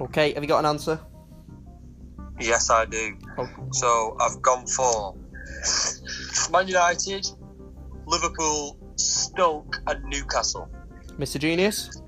Okay, 0.00 0.32
have 0.32 0.42
you 0.42 0.48
got 0.48 0.60
an 0.60 0.66
answer? 0.66 0.98
Yes, 2.40 2.70
I 2.70 2.86
do. 2.86 3.18
Oh. 3.36 3.48
So 3.72 4.16
I've 4.18 4.40
gone 4.40 4.66
for 4.66 5.14
Man 6.50 6.66
United, 6.68 7.26
Liverpool, 8.06 8.78
Stoke, 8.96 9.76
and 9.86 10.02
Newcastle. 10.04 10.70
Mr. 11.20 11.38
Genius? 11.38 12.02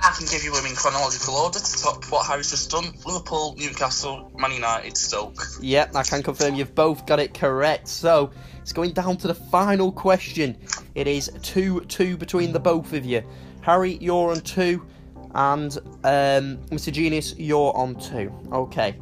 I 0.00 0.14
can 0.16 0.26
give 0.30 0.44
you 0.44 0.54
them 0.54 0.66
in 0.66 0.76
chronological 0.76 1.34
order 1.34 1.58
to 1.58 1.82
top 1.82 2.04
what 2.12 2.26
Harry's 2.26 2.50
just 2.50 2.70
done. 2.70 2.84
Liverpool, 3.04 3.56
Newcastle, 3.58 4.30
Man 4.38 4.52
United, 4.52 4.96
Stoke. 4.96 5.42
Yep, 5.60 5.96
I 5.96 6.02
can 6.04 6.22
confirm 6.22 6.54
you've 6.54 6.74
both 6.76 7.06
got 7.06 7.18
it 7.18 7.34
correct. 7.34 7.88
So 7.88 8.30
it's 8.60 8.72
going 8.72 8.92
down 8.92 9.16
to 9.18 9.26
the 9.26 9.34
final 9.34 9.90
question. 9.90 10.56
It 10.94 11.08
is 11.08 11.30
2 11.42 11.80
2 11.80 12.16
between 12.16 12.52
the 12.52 12.60
both 12.60 12.92
of 12.92 13.04
you. 13.04 13.22
Harry, 13.62 13.98
you're 14.00 14.30
on 14.30 14.40
2, 14.40 14.86
and 15.34 15.76
um, 16.04 16.58
Mr. 16.68 16.92
Genius, 16.92 17.34
you're 17.36 17.76
on 17.76 17.96
2. 17.96 18.50
Okay. 18.52 18.96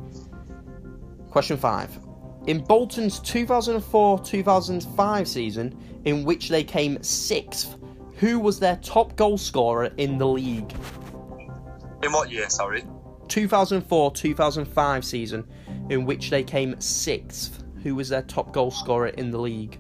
Question 1.31 1.59
5. 1.59 1.99
In 2.47 2.65
Bolton's 2.65 3.21
2004 3.21 4.21
2005 4.21 5.29
season, 5.29 6.01
in 6.05 6.25
which 6.25 6.49
they 6.49 6.65
came 6.65 6.97
6th, 6.99 7.79
who 8.17 8.39
was 8.39 8.61
their 8.61 8.77
top 8.77 9.17
goal 9.17 9.39
scorer 9.39 9.91
in 9.97 10.19
the 10.19 10.27
league? 10.27 10.73
In 12.03 12.13
what 12.13 12.31
year, 12.31 12.49
sorry? 12.49 12.85
2004 13.29 14.13
2005 14.13 15.05
season 15.05 15.47
in 15.91 16.05
which 16.05 16.31
they 16.31 16.43
came 16.45 16.79
sixth. 16.81 17.65
Who 17.83 17.95
was 17.95 18.09
their 18.09 18.23
top 18.23 18.53
goal 18.53 18.71
scorer 18.71 19.09
in 19.09 19.31
the 19.31 19.39
league? 19.39 19.79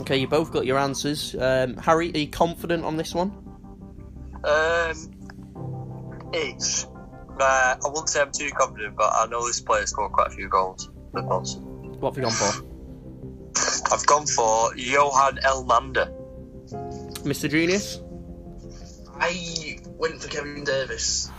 Okay, 0.00 0.16
you 0.16 0.26
both 0.26 0.52
got 0.52 0.64
your 0.64 0.78
answers. 0.78 1.36
Um, 1.38 1.76
Harry, 1.76 2.12
are 2.14 2.18
you 2.18 2.28
confident 2.28 2.84
on 2.84 2.96
this 2.96 3.14
one? 3.14 3.30
Um, 4.44 5.10
it's. 6.32 6.86
Uh, 7.38 7.76
I 7.84 7.88
wouldn't 7.88 8.08
say 8.08 8.20
I'm 8.20 8.32
too 8.32 8.50
confident, 8.50 8.96
but 8.96 9.12
I 9.12 9.26
know 9.26 9.46
this 9.46 9.60
player 9.60 9.86
scored 9.86 10.12
quite 10.12 10.28
a 10.28 10.30
few 10.30 10.48
goals. 10.48 10.90
What 11.10 12.14
have 12.14 12.16
you 12.16 12.22
gone 12.22 12.32
for? 12.32 12.68
I've 13.92 14.06
gone 14.06 14.26
for 14.26 14.74
Johan 14.76 15.38
Elmander. 15.38 16.12
Mr. 17.24 17.50
Genius? 17.50 18.00
I 19.20 19.78
went 19.96 20.20
for 20.20 20.28
Kevin 20.28 20.64
Davies. 20.64 21.30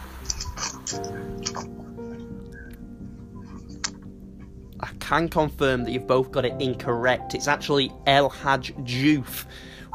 I 4.82 4.88
can 5.00 5.30
confirm 5.30 5.84
that 5.84 5.92
you've 5.92 6.08
both 6.08 6.32
got 6.32 6.46
it 6.46 6.60
incorrect. 6.60 7.36
It's 7.36 7.48
actually 7.48 7.92
El 8.06 8.30
Hadj 8.30 8.74
Diouf, 8.86 9.46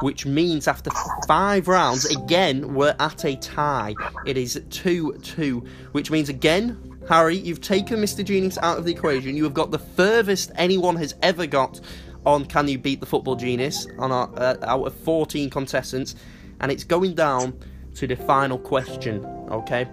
which 0.01 0.25
means 0.25 0.67
after 0.67 0.89
five 1.27 1.67
rounds, 1.67 2.05
again, 2.05 2.73
we're 2.73 2.95
at 2.99 3.25
a 3.25 3.35
tie. 3.35 3.93
It 4.25 4.37
is 4.37 4.61
2 4.69 5.19
2, 5.21 5.65
which 5.91 6.11
means 6.11 6.29
again, 6.29 6.84
Harry, 7.07 7.37
you've 7.37 7.61
taken 7.61 7.99
Mr. 7.99 8.23
Genius 8.23 8.57
out 8.59 8.79
of 8.79 8.85
the 8.85 8.91
equation. 8.91 9.37
You 9.37 9.43
have 9.43 9.53
got 9.53 9.69
the 9.69 9.79
furthest 9.79 10.51
anyone 10.55 10.95
has 10.95 11.13
ever 11.21 11.45
got 11.45 11.79
on 12.25 12.45
Can 12.45 12.67
You 12.67 12.79
Beat 12.79 12.99
the 12.99 13.05
Football 13.05 13.35
Genius 13.35 13.85
on 13.99 14.11
our, 14.11 14.29
uh, 14.35 14.55
out 14.63 14.85
of 14.85 14.93
14 14.95 15.49
contestants, 15.51 16.15
and 16.61 16.71
it's 16.71 16.83
going 16.83 17.13
down 17.13 17.57
to 17.95 18.07
the 18.07 18.15
final 18.15 18.57
question, 18.57 19.23
okay? 19.51 19.87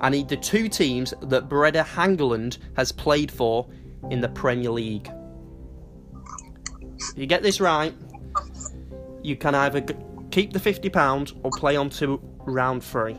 I 0.00 0.08
need 0.08 0.28
the 0.28 0.36
two 0.36 0.68
teams 0.68 1.12
that 1.22 1.48
Brede 1.48 1.74
Hangeland 1.74 2.58
has 2.76 2.92
played 2.92 3.30
for 3.30 3.66
in 4.10 4.20
the 4.20 4.28
Premier 4.28 4.70
League. 4.70 5.10
If 7.10 7.18
you 7.18 7.26
get 7.26 7.42
this 7.42 7.60
right, 7.60 7.92
you 9.22 9.36
can 9.36 9.54
either 9.54 9.80
keep 10.30 10.52
the 10.52 10.60
£50 10.60 11.32
or 11.42 11.50
play 11.56 11.76
on 11.76 11.90
to 11.90 12.20
round 12.46 12.84
three. 12.84 13.16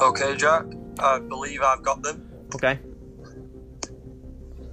Okay, 0.00 0.36
Jack. 0.36 0.64
I 1.00 1.18
believe 1.18 1.62
I've 1.62 1.82
got 1.82 2.02
them. 2.02 2.28
Okay? 2.54 2.78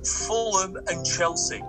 Fulham 0.03 0.77
and 0.87 1.05
Chelsea. 1.05 1.61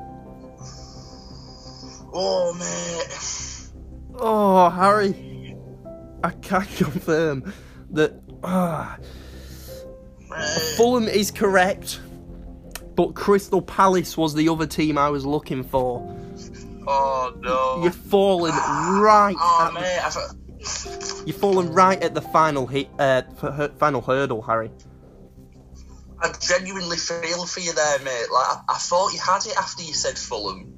Oh, 2.12 2.54
mate. 2.54 3.70
Oh, 4.18 4.70
Harry, 4.70 5.56
I 6.22 6.30
can't 6.30 6.68
confirm 6.76 7.52
that 7.90 8.20
ah, 8.42 8.98
Fulham 10.76 11.08
is 11.08 11.30
correct, 11.30 12.00
but 12.94 13.14
Crystal 13.14 13.62
Palace 13.62 14.16
was 14.16 14.34
the 14.34 14.48
other 14.48 14.66
team 14.66 14.98
I 14.98 15.10
was 15.10 15.26
looking 15.26 15.62
for. 15.62 16.00
Oh 16.88 17.34
no. 17.40 17.82
You're 17.82 17.90
falling 17.92 18.52
right. 18.52 19.34
Oh, 19.38 19.66
at 19.66 19.74
mate. 19.74 20.45
I 20.66 20.68
thought, 20.68 21.26
You've 21.26 21.36
fallen 21.36 21.72
right 21.72 22.02
at 22.02 22.14
the 22.14 22.20
final 22.20 22.66
hit, 22.66 22.88
uh, 22.98 23.22
f- 23.42 23.54
hu- 23.54 23.68
final 23.78 24.00
hurdle, 24.00 24.42
Harry. 24.42 24.70
I 26.20 26.32
genuinely 26.40 26.96
feel 26.96 27.44
for 27.46 27.60
you 27.60 27.72
there, 27.72 27.98
mate. 28.00 28.26
Like, 28.32 28.46
I, 28.48 28.60
I 28.70 28.78
thought 28.78 29.12
you 29.12 29.20
had 29.20 29.44
it 29.46 29.56
after 29.56 29.82
you 29.82 29.92
said 29.94 30.18
Fulham. 30.18 30.72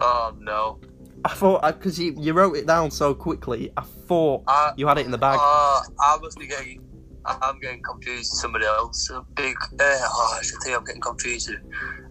Oh 0.00 0.34
no. 0.38 0.80
I 1.24 1.30
thought 1.30 1.62
because 1.66 1.98
you, 1.98 2.14
you 2.18 2.32
wrote 2.32 2.56
it 2.56 2.66
down 2.66 2.90
so 2.92 3.12
quickly, 3.12 3.72
I 3.76 3.82
thought 3.82 4.44
Uh, 4.46 4.72
you 4.76 4.86
had 4.86 4.98
it 4.98 5.04
in 5.04 5.10
the 5.10 5.18
bag. 5.18 5.38
Uh, 5.40 5.80
I 6.00 6.18
must 6.22 6.38
be 6.38 6.46
getting. 6.46 6.84
I'm 7.26 7.58
getting 7.58 7.82
confused 7.82 8.30
with 8.32 8.40
somebody 8.40 8.64
else. 8.64 9.10
A 9.10 9.22
big. 9.34 9.56
Uh, 9.80 9.82
oh, 9.82 10.36
I 10.38 10.42
should 10.42 10.58
think 10.62 10.76
I'm 10.76 10.84
getting 10.84 11.00
confused. 11.02 11.50
With, 11.50 11.60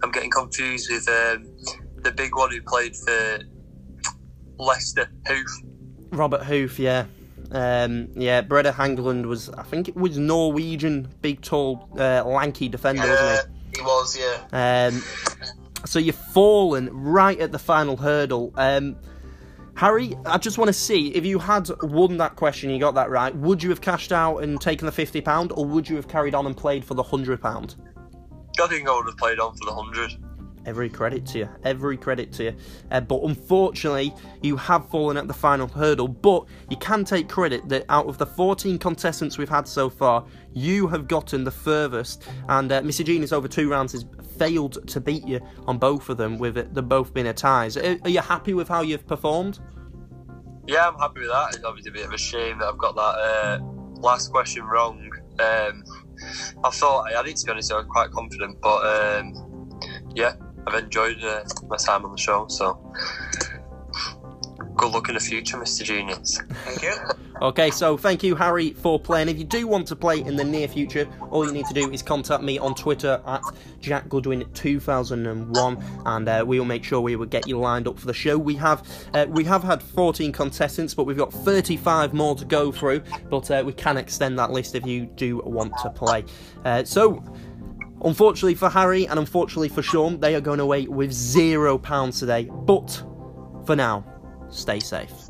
I'm 0.03 0.11
getting 0.11 0.29
confused 0.29 0.91
with 0.91 1.07
um, 1.07 1.47
the 2.03 2.11
big 2.11 2.35
one 2.35 2.51
who 2.51 2.61
played 2.61 2.95
for 2.97 3.39
Leicester. 4.59 5.09
Huth. 5.25 5.61
Robert 6.11 6.43
Huth, 6.43 6.79
yeah. 6.79 7.05
Um, 7.51 8.09
yeah, 8.15 8.41
Brede 8.41 8.65
Hangeland 8.65 9.25
was, 9.25 9.49
I 9.49 9.63
think 9.63 9.87
it 9.87 9.95
was 9.95 10.17
Norwegian, 10.17 11.07
big, 11.21 11.41
tall, 11.41 11.87
uh, 11.97 12.23
lanky 12.25 12.67
defender, 12.67 13.05
Yeah, 13.05 13.31
wasn't 13.31 13.55
he 13.71 13.79
He 13.79 13.85
was, 13.85 14.17
yeah. 14.17 14.91
Um, 14.91 15.03
so 15.85 15.99
you've 15.99 16.15
fallen 16.15 16.89
right 16.91 17.39
at 17.39 17.51
the 17.51 17.59
final 17.59 17.95
hurdle. 17.95 18.51
Um, 18.55 18.97
Harry, 19.75 20.17
I 20.25 20.39
just 20.39 20.57
want 20.57 20.69
to 20.69 20.73
see 20.73 21.09
if 21.09 21.23
you 21.23 21.37
had 21.37 21.69
won 21.83 22.17
that 22.17 22.35
question, 22.35 22.71
you 22.71 22.79
got 22.79 22.95
that 22.95 23.11
right. 23.11 23.33
Would 23.35 23.61
you 23.61 23.69
have 23.69 23.79
cashed 23.79 24.11
out 24.11 24.39
and 24.39 24.59
taken 24.59 24.87
the 24.87 24.91
fifty 24.91 25.21
pound, 25.21 25.51
or 25.51 25.65
would 25.65 25.87
you 25.87 25.95
have 25.97 26.07
carried 26.07 26.33
on 26.33 26.47
and 26.47 26.57
played 26.57 26.83
for 26.83 26.95
the 26.95 27.03
hundred 27.03 27.43
pound? 27.43 27.75
I 28.59 28.65
think 28.65 28.89
I 28.89 28.95
would 28.95 29.05
have 29.05 29.17
played 29.17 29.39
on 29.39 29.55
for 29.55 29.65
the 29.65 29.73
hundred. 29.73 30.17
Every 30.67 30.89
credit 30.89 31.25
to 31.27 31.39
you, 31.39 31.49
every 31.63 31.95
credit 31.95 32.33
to 32.33 32.43
you. 32.43 32.55
Uh, 32.91 32.99
but 32.99 33.23
unfortunately, 33.23 34.13
you 34.41 34.57
have 34.57 34.89
fallen 34.89 35.15
at 35.15 35.25
the 35.25 35.33
final 35.33 35.65
hurdle. 35.65 36.09
But 36.09 36.45
you 36.69 36.75
can 36.75 37.05
take 37.05 37.29
credit 37.29 37.69
that 37.69 37.85
out 37.87 38.05
of 38.05 38.17
the 38.17 38.25
14 38.25 38.77
contestants 38.77 39.37
we've 39.37 39.47
had 39.47 39.65
so 39.65 39.89
far, 39.89 40.25
you 40.53 40.85
have 40.87 41.07
gotten 41.07 41.45
the 41.45 41.51
furthest. 41.51 42.27
And 42.49 42.69
uh, 42.69 42.81
Mr. 42.81 43.05
Genius 43.05 43.31
over 43.31 43.47
two 43.47 43.71
rounds 43.71 43.93
has 43.93 44.05
failed 44.37 44.85
to 44.89 44.99
beat 44.99 45.25
you 45.25 45.39
on 45.67 45.77
both 45.77 46.09
of 46.09 46.17
them, 46.17 46.37
with 46.37 46.57
it, 46.57 46.73
them 46.73 46.89
both 46.89 47.13
being 47.13 47.27
a 47.27 47.33
ties. 47.33 47.77
Are, 47.77 47.97
are 48.03 48.09
you 48.09 48.19
happy 48.19 48.53
with 48.53 48.67
how 48.67 48.81
you've 48.81 49.07
performed? 49.07 49.59
Yeah, 50.67 50.89
I'm 50.89 50.99
happy 50.99 51.21
with 51.21 51.29
that. 51.29 51.55
It's 51.55 51.63
obviously 51.63 51.91
a 51.91 51.93
bit 51.93 52.05
of 52.05 52.11
a 52.11 52.17
shame 52.17 52.59
that 52.59 52.65
I've 52.65 52.77
got 52.77 52.93
that 52.97 53.01
uh, 53.01 53.59
last 54.01 54.31
question 54.31 54.65
wrong. 54.65 55.09
Um, 55.39 55.83
I 56.61 56.69
thought 56.71 57.05
I 57.07 57.11
had 57.15 57.25
to 57.33 57.45
be 57.45 57.51
honest. 57.51 57.71
I 57.71 57.77
was 57.77 57.85
quite 57.89 58.11
confident, 58.11 58.59
but 58.59 58.85
um, 58.85 59.69
yeah, 60.13 60.33
I've 60.67 60.83
enjoyed 60.83 61.23
uh, 61.23 61.43
my 61.69 61.77
time 61.77 62.03
on 62.03 62.11
the 62.11 62.17
show. 62.17 62.47
So 62.49 62.77
good 64.75 64.91
luck 64.91 65.07
in 65.07 65.15
the 65.15 65.21
future, 65.21 65.57
Mr. 65.57 65.83
Genius. 65.83 66.41
Thank 66.65 66.81
you. 66.83 66.93
Okay, 67.39 67.69
so 67.69 67.97
thank 67.97 68.23
you, 68.23 68.33
Harry, 68.33 68.71
for 68.71 68.99
playing. 68.99 69.29
If 69.29 69.37
you 69.37 69.43
do 69.43 69.67
want 69.67 69.87
to 69.89 69.95
play 69.95 70.21
in 70.21 70.35
the 70.35 70.43
near 70.43 70.67
future, 70.67 71.07
all 71.29 71.45
you 71.45 71.51
need 71.51 71.67
to 71.67 71.73
do 71.75 71.91
is 71.91 72.01
contact 72.01 72.41
me 72.41 72.57
on 72.57 72.73
Twitter 72.73 73.21
at 73.27 73.43
Jack 73.79 74.09
Goodwin 74.09 74.51
2001, 74.55 75.83
and 76.07 76.27
uh, 76.27 76.43
we 76.47 76.57
will 76.57 76.65
make 76.65 76.83
sure 76.83 76.99
we 76.99 77.15
will 77.15 77.27
get 77.27 77.47
you 77.47 77.59
lined 77.59 77.87
up 77.87 77.99
for 77.99 78.07
the 78.07 78.13
show. 78.13 78.39
We 78.39 78.55
have 78.55 78.83
uh, 79.13 79.27
we 79.29 79.43
have 79.43 79.61
had 79.63 79.83
14 79.83 80.31
contestants, 80.31 80.95
but 80.95 81.03
we've 81.03 81.15
got 81.15 81.31
35 81.31 82.15
more 82.15 82.33
to 82.33 82.43
go 82.43 82.71
through. 82.71 83.03
But 83.29 83.51
uh, 83.51 83.61
we 83.63 83.73
can 83.73 83.97
extend 83.97 84.39
that 84.39 84.49
list 84.49 84.73
if 84.73 84.87
you 84.87 85.05
do 85.05 85.37
want 85.45 85.77
to 85.83 85.91
play. 85.91 86.25
Uh, 86.65 86.83
so. 86.85 87.23
Unfortunately 88.03 88.55
for 88.55 88.69
Harry 88.69 89.07
and 89.07 89.19
unfortunately 89.19 89.69
for 89.69 89.81
Sean, 89.81 90.19
they 90.19 90.35
are 90.35 90.41
going 90.41 90.59
away 90.59 90.87
with 90.87 91.11
zero 91.11 91.77
pounds 91.77 92.19
today. 92.19 92.49
But 92.51 93.03
for 93.65 93.75
now, 93.75 94.05
stay 94.49 94.79
safe. 94.79 95.26